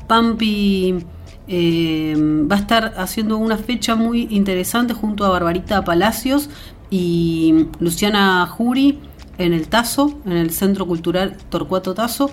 [0.06, 0.94] Pampi
[1.48, 2.16] eh,
[2.52, 6.52] va a estar haciendo una fecha muy interesante junto a Barbarita Palacios
[6.92, 9.00] y Luciana Juri
[9.38, 12.32] en el Tazo, en el Centro Cultural Torcuato Tazo,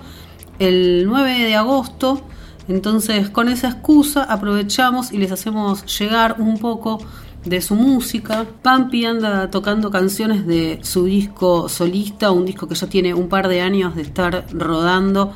[0.59, 2.21] el 9 de agosto.
[2.67, 6.99] Entonces, con esa excusa aprovechamos y les hacemos llegar un poco
[7.45, 8.45] de su música.
[8.61, 13.47] Pampi anda tocando canciones de su disco solista, un disco que ya tiene un par
[13.47, 15.33] de años de estar rodando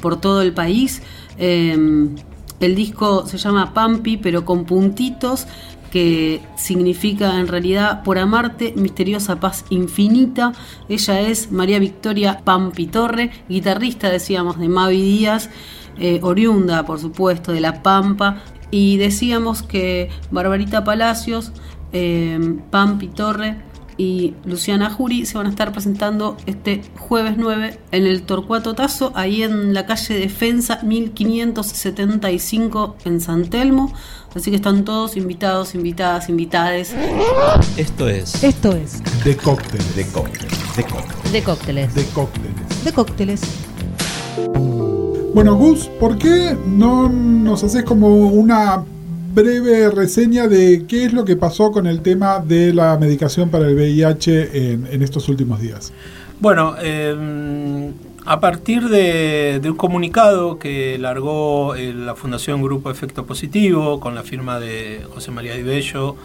[0.00, 1.02] por todo el país.
[1.38, 2.08] Eh,
[2.60, 5.46] el disco se llama Pampi, pero con puntitos,
[5.92, 10.54] que significa en realidad por amarte, misteriosa paz infinita.
[10.88, 15.50] Ella es María Victoria Pampi Torre, guitarrista, decíamos, de Mavi Díaz,
[15.98, 18.42] eh, oriunda, por supuesto, de La Pampa.
[18.70, 21.52] Y decíamos que Barbarita Palacios,
[21.92, 22.40] eh,
[22.70, 23.58] Pampi Torre,
[23.96, 29.12] y Luciana Juri se van a estar presentando este jueves 9 en el Torcuato Tazo,
[29.14, 33.92] ahí en la calle Defensa 1575 en San Telmo.
[34.34, 36.94] Así que están todos invitados, invitadas, invitades.
[37.76, 39.94] Esto es Esto es De cócteles.
[39.94, 41.32] de cócteles, de cócteles.
[41.32, 41.94] de cócteles.
[41.94, 42.84] De cócteles.
[42.84, 43.40] De cócteles.
[45.34, 48.84] Bueno, Gus, ¿por qué no nos haces como una
[49.34, 53.66] breve reseña de qué es lo que pasó con el tema de la medicación para
[53.66, 55.92] el VIH en, estos últimos días?
[56.40, 57.90] Bueno, eh,
[58.24, 64.22] a partir de, un comunicado que largó eh, la Fundación Grupo Efecto Positivo con la
[64.22, 66.16] firma de José María Di Bello,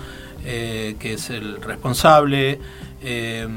[0.45, 2.59] eh, que es el responsable,
[3.03, 3.47] eh,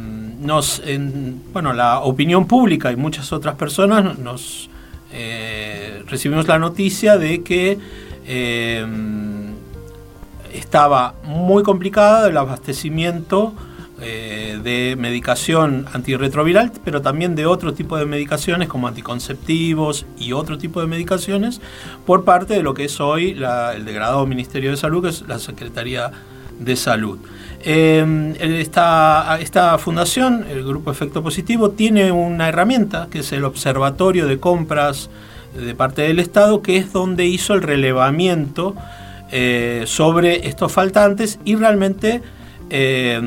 [0.40, 4.68] nos, en- bueno, la opinión pública y muchas otras personas nos
[6.06, 7.78] recibimos la noticia de que
[10.52, 13.54] estaba muy complicada el abastecimiento
[14.02, 20.56] eh, de medicación antirretroviral, pero también de otro tipo de medicaciones como anticonceptivos y otro
[20.56, 21.60] tipo de medicaciones
[22.06, 25.38] por parte de lo que es hoy el degradado Ministerio de Salud, que es la
[25.38, 26.12] Secretaría
[26.58, 27.18] de Salud.
[27.62, 34.26] Eh, esta, esta fundación, el Grupo Efecto Positivo, tiene una herramienta que es el Observatorio
[34.26, 35.10] de Compras
[35.54, 38.74] de parte del Estado, que es donde hizo el relevamiento
[39.32, 42.20] eh, sobre estos faltantes y realmente
[42.72, 43.20] eh,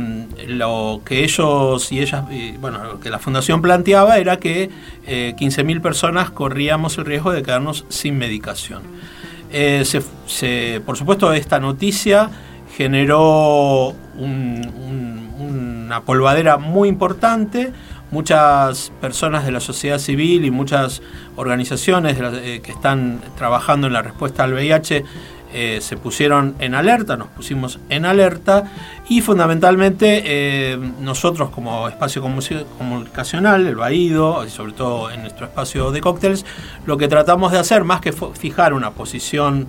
[0.48, 4.70] lo que ellos y ellas, y, bueno, lo que la fundación planteaba era que
[5.06, 8.82] eh, 15.000 personas corríamos el riesgo de quedarnos sin medicación.
[9.52, 9.84] Eh,
[10.86, 12.30] por supuesto, esta noticia
[12.76, 17.72] generó un- un- una polvadera muy importante.
[18.12, 21.02] Muchas personas de la sociedad civil y muchas
[21.36, 25.04] organizaciones eh, que están trabajando en la respuesta al VIH
[25.54, 28.66] eh, se pusieron en alerta, nos pusimos en alerta
[29.08, 35.46] y fundamentalmente eh, nosotros como espacio comu- comunicacional, el Baído, y sobre todo en nuestro
[35.46, 36.46] espacio de cócteles,
[36.86, 39.68] lo que tratamos de hacer, más que fijar una posición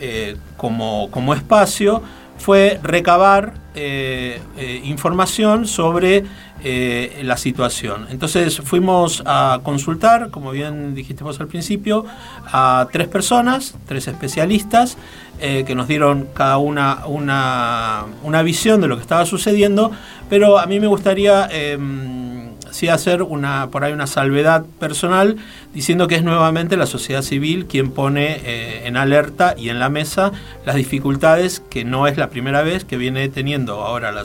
[0.00, 2.02] eh, como, como espacio,
[2.38, 6.24] fue recabar eh, eh, información sobre
[6.62, 8.06] eh, la situación.
[8.10, 12.04] Entonces fuimos a consultar, como bien dijiste vos al principio,
[12.46, 14.96] a tres personas, tres especialistas,
[15.36, 19.90] que nos dieron cada una, una una visión de lo que estaba sucediendo,
[20.30, 21.76] pero a mí me gustaría eh,
[22.74, 25.36] sí hacer una, por ahí una salvedad personal
[25.72, 29.88] diciendo que es nuevamente la sociedad civil quien pone eh, en alerta y en la
[29.88, 30.32] mesa
[30.66, 34.24] las dificultades que no es la primera vez que viene teniendo ahora la,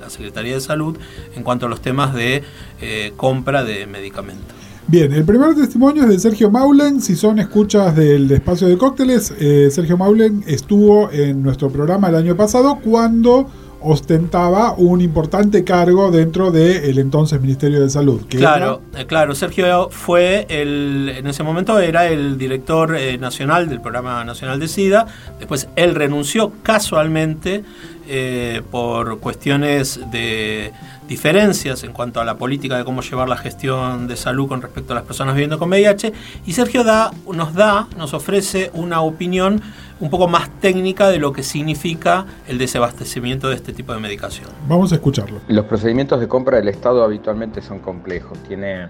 [0.00, 0.96] la Secretaría de Salud
[1.36, 2.42] en cuanto a los temas de
[2.80, 4.56] eh, compra de medicamentos.
[4.86, 7.00] Bien, el primer testimonio es de Sergio Maulen.
[7.00, 12.16] Si son escuchas del espacio de cócteles, eh, Sergio Maulen estuvo en nuestro programa el
[12.16, 13.48] año pasado cuando
[13.84, 18.26] ostentaba un importante cargo dentro del entonces Ministerio de Salud.
[18.26, 23.68] que Claro, eh, claro, Sergio fue el, en ese momento era el director eh, nacional
[23.68, 25.06] del programa nacional de SIDA,
[25.38, 27.64] después él renunció casualmente
[28.08, 30.72] eh, por cuestiones de
[31.08, 34.92] diferencias en cuanto a la política de cómo llevar la gestión de salud con respecto
[34.92, 36.12] a las personas viviendo con VIH
[36.46, 39.62] y Sergio da, nos da, nos ofrece una opinión
[40.02, 44.48] un poco más técnica de lo que significa el desabastecimiento de este tipo de medicación.
[44.68, 45.38] Vamos a escucharlo.
[45.46, 48.88] Los procedimientos de compra del Estado habitualmente son complejos, tiene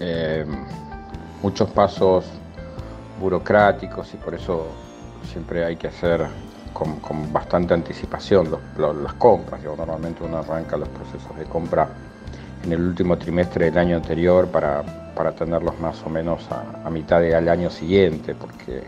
[0.00, 0.44] eh,
[1.42, 2.26] muchos pasos
[3.20, 4.66] burocráticos y por eso
[5.30, 6.26] siempre hay que hacer
[6.74, 9.62] con, con bastante anticipación los- los- las compras.
[9.64, 11.88] Normalmente uno arranca los procesos de compra
[12.64, 14.82] en el último trimestre del año anterior para
[15.14, 18.82] para tenerlos más o menos a, a mitad del año siguiente, porque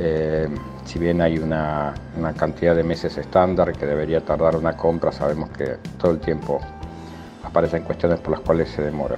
[0.00, 0.48] eh,
[0.84, 5.50] si bien hay una, una cantidad de meses estándar que debería tardar una compra, sabemos
[5.50, 6.58] que todo el tiempo
[7.44, 9.16] aparecen cuestiones por las cuales se demora.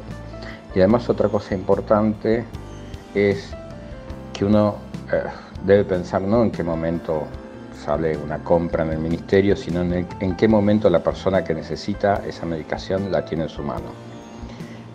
[0.75, 2.45] Y además otra cosa importante
[3.15, 3.53] es
[4.33, 4.77] que uno
[5.13, 5.23] eh,
[5.65, 7.29] debe pensar no en qué momento
[7.85, 11.55] sale una compra en el ministerio, sino en, el- en qué momento la persona que
[11.55, 13.93] necesita esa medicación la tiene en su mano.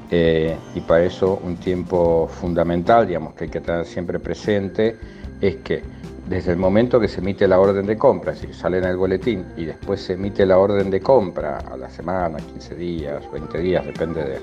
[0.09, 4.97] Eh, y para eso un tiempo fundamental, digamos, que hay que tener siempre presente,
[5.41, 5.83] es que
[6.27, 9.45] desde el momento que se emite la orden de compra, decir, sale en el boletín
[9.55, 13.85] y después se emite la orden de compra a la semana, 15 días, 20 días,
[13.85, 14.39] depende de,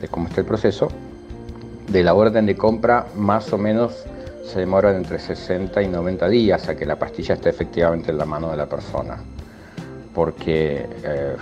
[0.00, 0.88] de cómo esté el proceso,
[1.88, 4.04] de la orden de compra más o menos
[4.44, 8.26] se demoran entre 60 y 90 días a que la pastilla esté efectivamente en la
[8.26, 9.18] mano de la persona.
[10.14, 11.36] Porque eh,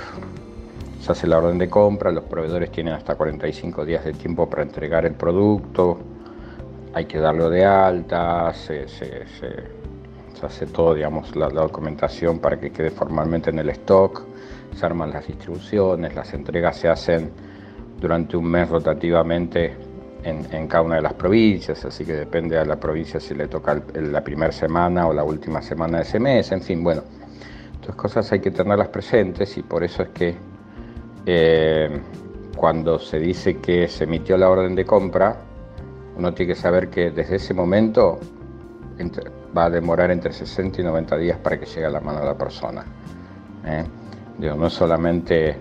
[1.00, 4.62] se hace la orden de compra, los proveedores tienen hasta 45 días de tiempo para
[4.62, 5.98] entregar el producto,
[6.92, 8.86] hay que darlo de alta, se,
[10.42, 14.22] hace todo, digamos, la, documentación para que quede formalmente en el stock,
[14.74, 17.30] se arman las distribuciones, las entregas se hacen
[18.00, 19.76] durante un mes rotativamente
[20.22, 23.82] en, cada una de las provincias, así que depende a la provincia si le toca
[23.94, 27.02] el- la primera semana o la última semana de ese mes, en fin, bueno,
[27.74, 30.34] estas cosas hay que tenerlas presentes y por eso es que
[31.26, 32.00] eh,
[32.56, 35.36] cuando se dice que se emitió la orden de compra,
[36.20, 38.20] uno tiene que saber que desde ese momento
[38.98, 42.20] entre- va a demorar entre 60 y 90 días para que llegue a la mano
[42.20, 42.84] de la persona.
[43.64, 43.84] ¿eh?
[44.38, 45.56] Digo, no solamente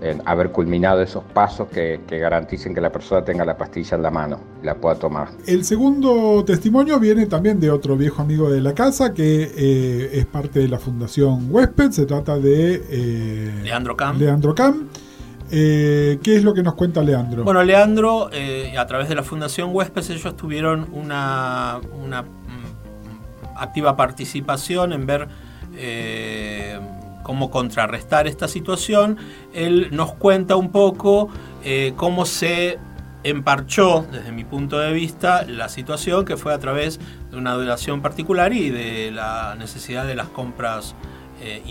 [0.00, 4.02] eh, haber culminado esos pasos que, que garanticen que la persona tenga la pastilla en
[4.02, 5.28] la mano y la pueda tomar.
[5.46, 10.26] El segundo testimonio viene también de otro viejo amigo de la casa que eh, es
[10.26, 11.92] parte de la Fundación Huésped.
[11.92, 14.18] Se trata de eh, Leandro Cam.
[14.18, 14.88] Leandro Cam.
[15.54, 17.44] Eh, ¿Qué es lo que nos cuenta Leandro?
[17.44, 24.94] Bueno, Leandro, eh, a través de la Fundación Huéspedes, ellos tuvieron una, mm, activa participación
[24.94, 25.28] en ver
[25.76, 26.80] eh,
[27.22, 29.18] cómo contrarrestar esta situación.
[29.52, 31.28] Él nos cuenta un poco
[31.96, 32.78] cómo se
[33.22, 36.98] emparchó, desde mi punto de vista, la situación que fue a través
[37.30, 40.96] de una duración particular y de la necesidad de las compras
[41.42, 41.62] eh,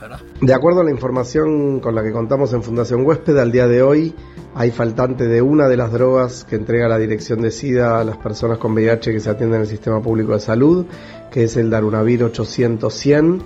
[0.00, 0.20] ¿verdad?
[0.40, 3.82] De acuerdo a la información con la que contamos en Fundación Huésped, al día de
[3.82, 4.14] hoy
[4.54, 8.16] hay faltante de una de las drogas que entrega la Dirección de SIDA a las
[8.16, 10.86] personas con VIH que se atienden en el Sistema Público de Salud,
[11.30, 13.42] que es el Darunavir 800-100.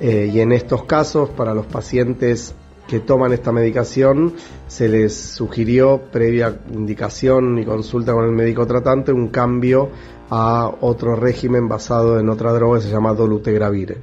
[0.00, 2.54] Eh, y en estos casos, para los pacientes
[2.88, 4.34] que toman esta medicación,
[4.66, 9.90] se les sugirió, previa indicación y consulta con el médico tratante, un cambio
[10.30, 14.00] a otro régimen basado en otra droga que se llama dolutegravir.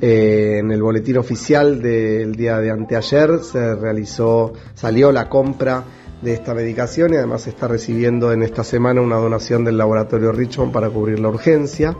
[0.00, 5.84] Eh, en el boletín oficial del día de anteayer se realizó, salió la compra
[6.20, 10.72] de esta medicación y además está recibiendo en esta semana una donación del laboratorio Richmond
[10.72, 11.96] para cubrir la urgencia.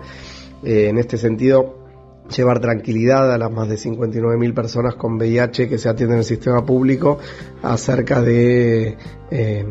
[0.63, 1.85] Eh, en este sentido,
[2.35, 6.25] llevar tranquilidad a las más de 59.000 personas con VIH que se atienden en el
[6.25, 7.19] sistema público
[7.63, 8.97] acerca de
[9.31, 9.67] eh,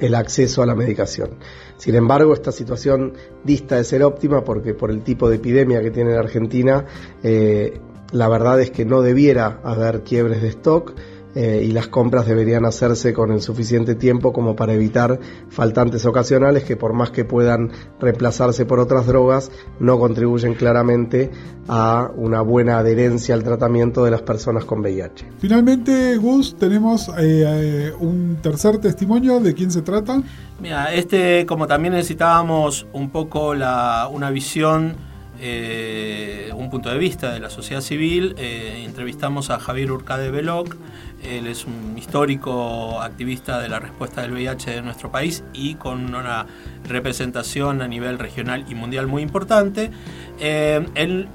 [0.00, 1.30] el acceso a la medicación.
[1.76, 3.14] Sin embargo, esta situación
[3.44, 6.84] dista de ser óptima porque por el tipo de epidemia que tiene la Argentina,
[7.22, 7.80] eh,
[8.12, 10.94] la verdad es que no debiera haber quiebres de stock
[11.34, 15.18] eh, y las compras deberían hacerse con el suficiente tiempo como para evitar
[15.48, 17.70] faltantes ocasionales que por más que puedan
[18.00, 21.30] reemplazarse por otras drogas, no contribuyen claramente
[21.68, 25.32] a una buena adherencia al tratamiento de las personas con VIH.
[25.38, 29.40] Finalmente, Gus, tenemos eh, eh, un tercer testimonio.
[29.40, 30.22] ¿De quién se trata?
[30.60, 34.96] Mira, este, como también necesitábamos un poco la, una visión,
[35.44, 40.76] eh, un punto de vista de la sociedad civil, eh, entrevistamos a Javier Urcade Veloc.
[41.20, 46.14] Él es un histórico activista de la respuesta del VIH de nuestro país y con
[46.14, 46.46] una
[46.88, 49.90] representación a nivel regional y mundial muy importante.
[50.38, 51.28] Eh, él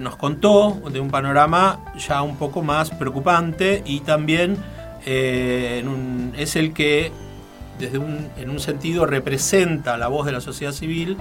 [0.00, 4.56] nos contó de un panorama ya un poco más preocupante y también
[5.04, 7.10] es el que
[7.78, 11.16] desde un, en un sentido representa la voz de la sociedad civil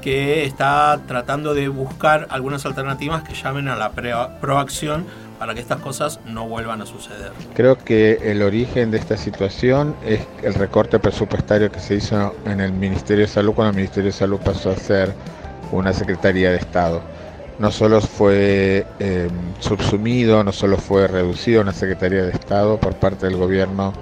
[0.00, 3.92] que está tratando de buscar algunas alternativas que llamen a la
[4.40, 5.06] proacción
[5.38, 7.30] para que estas cosas no vuelvan a suceder.
[7.54, 12.60] Creo que el origen de esta situación es el recorte presupuestario que se hizo en
[12.60, 15.14] el Ministerio de Salud cuando el Ministerio de Salud pasó a ser
[15.70, 17.02] una Secretaría de Estado.
[17.58, 19.28] No solo fue eh,
[19.60, 23.92] subsumido, no solo fue reducido a una Secretaría de Estado por parte del gobierno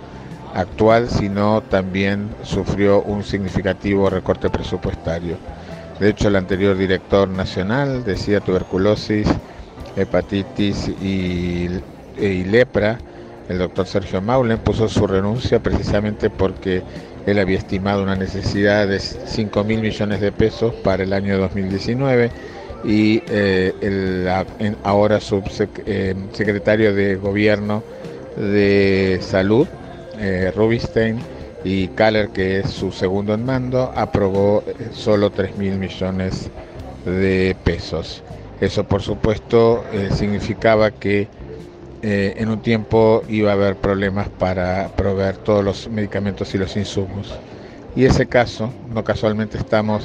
[0.54, 5.36] actual, sino también sufrió un significativo recorte presupuestario.
[5.98, 9.26] De hecho, el anterior director nacional decía tuberculosis,
[9.96, 11.68] hepatitis y,
[12.18, 12.98] y lepra,
[13.48, 16.82] el doctor Sergio Maulen puso su renuncia precisamente porque
[17.26, 22.30] Él había estimado una necesidad de 5 mil millones de pesos para el año 2019
[22.84, 24.28] y eh, el
[24.82, 27.82] ahora subsecretario de Gobierno
[28.36, 29.66] de Salud,
[30.18, 31.18] eh, Rubinstein,
[31.64, 36.50] y Kaller, que es su segundo en mando, aprobó solo 3 mil millones
[37.04, 38.22] de pesos.
[38.60, 39.84] Eso, por supuesto,
[40.14, 41.28] significaba que
[42.02, 46.76] eh, en un tiempo iba a haber problemas para proveer todos los medicamentos y los
[46.76, 47.34] insumos.
[47.96, 50.04] Y ese caso, no casualmente estamos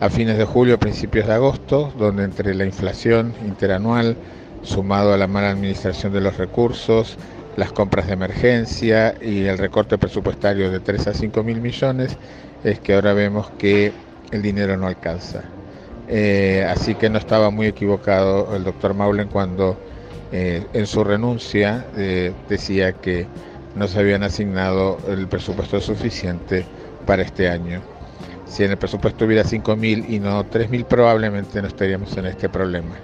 [0.00, 4.16] a fines de julio, principios de agosto, donde entre la inflación interanual,
[4.62, 7.16] sumado a la mala administración de los recursos,
[7.58, 12.16] las compras de emergencia y el recorte presupuestario de 3 a 5 mil millones,
[12.62, 13.92] es que ahora vemos que
[14.30, 15.42] el dinero no alcanza.
[16.06, 19.76] Eh, así que no estaba muy equivocado el doctor Maulen cuando
[20.30, 23.26] eh, en su renuncia eh, decía que
[23.74, 26.64] no se habían asignado el presupuesto suficiente
[27.06, 27.82] para este año.
[28.46, 32.94] Si en el presupuesto hubiera 5.000 y no 3.000, probablemente no estaríamos en este problema.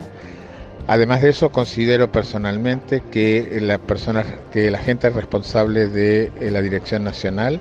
[0.86, 4.22] Además de eso, considero personalmente que la persona,
[4.52, 7.60] que la gente responsable de eh, la Dirección Nacional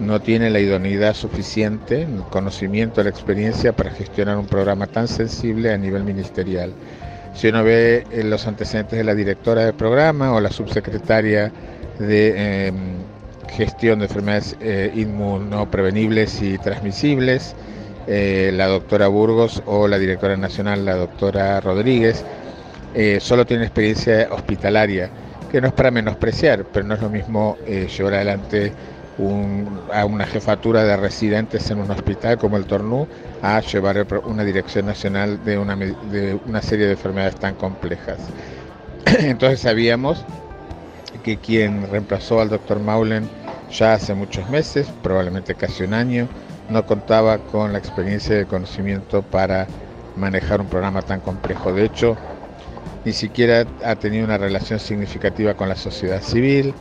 [0.00, 5.70] no tiene la idoneidad suficiente, el conocimiento, la experiencia para gestionar un programa tan sensible
[5.70, 6.72] a nivel ministerial.
[7.34, 11.52] Si uno ve eh, los antecedentes de la directora del programa o la subsecretaria
[11.98, 12.74] de em,
[13.50, 17.54] gestión de enfermedades eh, inmunoprevenibles y transmisibles,
[18.08, 22.24] la doctora Burgos o la directora nacional, la doctora Rodríguez,
[23.20, 25.10] solo tienen experiencia hospitalaria,
[25.50, 28.72] que no es para menospreciar, pero no es lo mismo llevar adelante
[29.92, 33.06] a una jefatura de residentes en un hospital como el Tornú
[33.42, 38.18] a llevar una dirección nacional de una, de una serie de enfermedades tan complejas.
[39.06, 40.24] Entonces sabíamos
[41.22, 43.28] que quien reemplazó al doctor Maulen
[43.70, 46.28] ya hace muchos meses, probablemente casi un año,
[46.68, 49.66] no contaba con la experiencia y el conocimiento para
[50.14, 51.72] manejar un programa tan complejo.
[51.72, 52.16] De hecho,
[53.06, 56.74] ni siquiera ha tenido una relación significativa con la sociedad civil,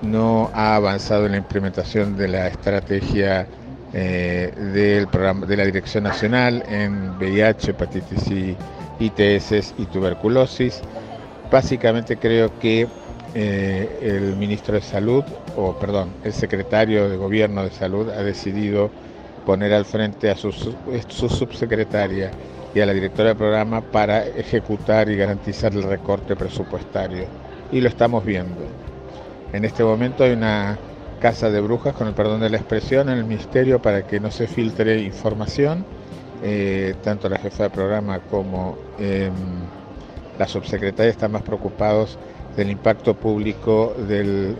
[0.00, 3.48] no ha avanzado en la implementación de la estrategia
[3.92, 8.56] eh, del programa de la Dirección Nacional en VIH, hepatitis C,
[9.00, 10.82] ITS y tuberculosis.
[11.50, 12.86] Básicamente creo que
[13.34, 15.24] eh, el ministro de Salud,
[15.56, 18.88] o perdón, el secretario de Gobierno de Salud ha decidido
[19.44, 22.30] poner al frente a su, su subsecretaria
[22.74, 27.26] y a la directora del programa para ejecutar y garantizar el recorte presupuestario.
[27.70, 28.62] Y lo estamos viendo.
[29.52, 30.78] En este momento hay una
[31.20, 34.30] casa de brujas, con el perdón de la expresión, en el ministerio para que no
[34.30, 35.84] se filtre información.
[36.42, 39.32] Eh, tanto la jefa de programa como em,
[40.38, 42.18] la subsecretaria están más preocupados
[42.56, 44.56] del impacto público del,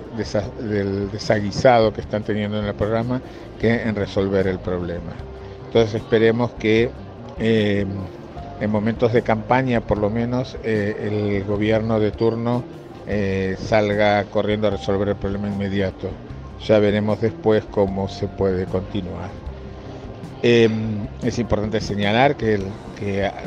[0.61, 3.21] del, desaguisado que están teniendo en el programa
[3.59, 5.13] que en resolver el problema.
[5.67, 6.91] Entonces esperemos que
[7.39, 7.89] em,
[8.61, 12.63] en momentos de campaña, por lo menos, eh, el gobierno de turno
[13.07, 16.09] eh, salga corriendo a resolver el problema inmediato.
[16.67, 19.31] Ya veremos después cómo se puede continuar.
[20.45, 22.61] Em, es importante señalar que,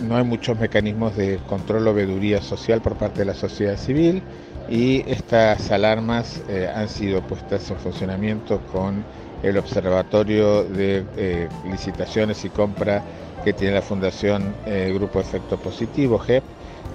[0.02, 4.22] no hay muchos mecanismos de control o veeduría social por parte de la sociedad civil
[4.70, 9.06] y estas alarmas eh, han sido puestas en funcionamiento con
[9.44, 13.02] el Observatorio de eh, Licitaciones y Compra
[13.45, 14.53] que tiene la Fundación
[14.95, 16.43] Grupo Efecto Positivo, GEP,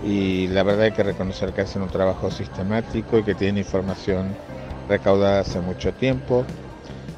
[0.04, 4.34] y la verdad hay que reconocer que hacen un trabajo sistemático y que tienen información
[4.88, 6.44] recaudada hace mucho tiempo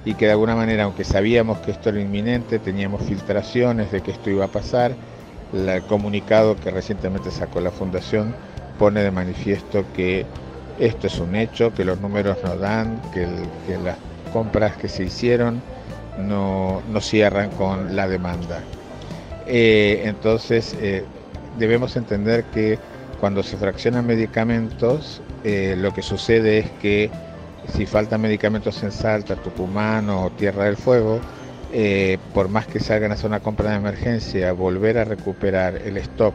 [0.05, 4.11] y que de alguna manera, aunque sabíamos que esto era inminente, teníamos filtraciones de que
[4.11, 4.95] esto iba a pasar,
[5.53, 8.35] el comunicado que recientemente sacó la Fundación
[8.79, 10.27] pone de manifiesto que
[10.79, 13.27] esto es un hecho, que los números no dan, que,
[13.83, 13.97] las
[14.33, 15.63] compras que se hicieron
[16.19, 18.61] no, cierran con la demanda.
[19.47, 21.05] Eh, entonces, eh,
[21.59, 22.79] debemos entender que
[23.21, 27.11] cuando se fraccionan medicamentos, eh, lo que sucede es que
[27.73, 31.21] si faltan medicamentos en Salta, Tucumán o Tierra del Fuego,
[32.35, 36.35] por más que salgan a hacer una compra de emergencia, volver a recuperar el stock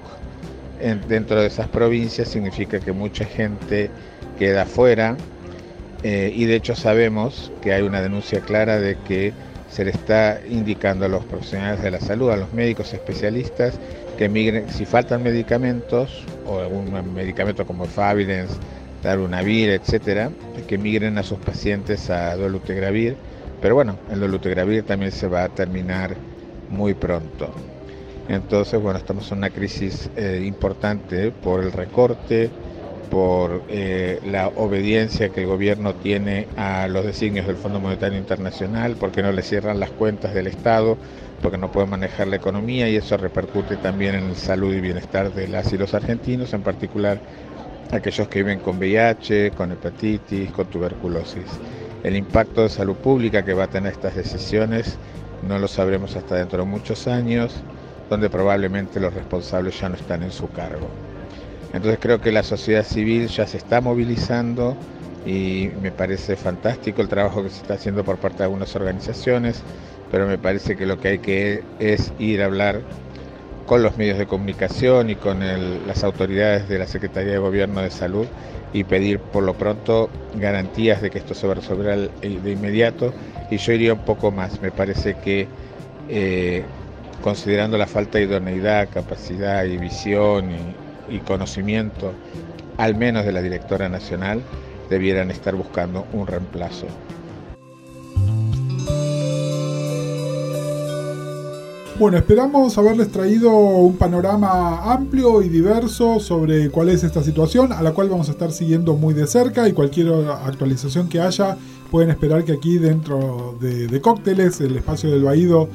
[1.07, 3.91] dentro de esas provincias significa que mucha gente
[4.39, 5.15] queda fuera.
[6.01, 9.33] Y de hecho sabemos que hay una denuncia clara de que
[9.77, 13.75] se le está indicando a los profesionales de la salud, a los médicos especialistas,
[14.17, 18.49] que migren, si faltan medicamentos, o algún medicamento como Favidens,
[19.03, 20.31] Darunavir, etcétera,
[20.67, 23.17] que migren a sus pacientes a dolutegravir.
[23.61, 26.15] Pero bueno, el dolutegravir también se va a terminar
[26.71, 27.51] muy pronto.
[28.29, 32.49] Entonces, bueno, estamos en una crisis eh, importante por el recorte,
[33.09, 38.97] por eh, la obediencia que el gobierno tiene a los designios del Fondo Monetario Internacional,
[38.97, 40.97] porque no le cierran las cuentas del Estado,
[41.41, 45.47] porque no puede manejar la economía y eso repercute también en salud y bienestar de
[45.47, 47.21] las y los argentinos, en particular
[47.91, 51.61] aquellos que viven con VIH, con hepatitis, con tuberculosis.
[52.03, 54.99] El impacto de salud pública que va a tener estas decisiones
[55.41, 57.65] no lo sabremos hasta dentro de muchos años,
[58.09, 61.06] donde probablemente los responsables ya no están en su cargo.
[61.77, 64.75] Entonces creo que la sociedad civil ya se está movilizando
[65.27, 69.61] y me parece fantástico el trabajo que se está haciendo por parte de algunas organizaciones,
[70.09, 72.81] pero me parece que lo que hay que es ir a hablar
[73.67, 75.39] con los medios de comunicación y con
[75.85, 78.25] las autoridades de la Secretaría de Gobierno de Salud
[78.73, 82.51] y pedir por lo pronto garantías de que esto se va a resolver eh, de
[82.51, 83.13] inmediato.
[83.51, 85.47] Y yo iría un poco más, me parece que
[86.09, 86.63] eh,
[87.21, 92.13] considerando la falta de idoneidad, capacidad y visión y, y conocimiento,
[92.77, 94.41] al menos de la directora nacional,
[94.89, 96.87] debieran estar buscando un reemplazo.
[101.99, 107.81] Bueno, esperamos haberles traído un panorama amplio y diverso sobre cuál es esta situación, a
[107.81, 110.13] la cual vamos a estar siguiendo muy de cerca y cualquier
[110.45, 111.57] actualización que haya
[111.89, 115.69] pueden esperar que aquí dentro de, de cócteles, el espacio del Baído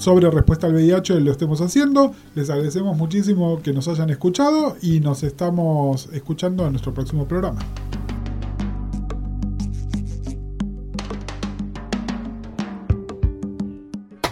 [0.00, 2.14] sobre respuesta al VIH lo estemos haciendo.
[2.34, 7.60] Les agradecemos muchísimo que nos hayan escuchado y nos estamos escuchando en nuestro próximo programa.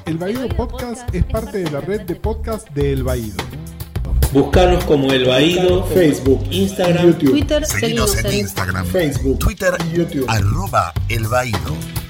[0.06, 3.36] El Baído Podcast es parte de la red de podcast de El Baído.
[4.32, 10.24] Buscanos como El Baído, Facebook, Instagram, Twitter, Seguinos en Instagram, Facebook, Twitter y YouTube.
[10.28, 12.07] arroba El Baído.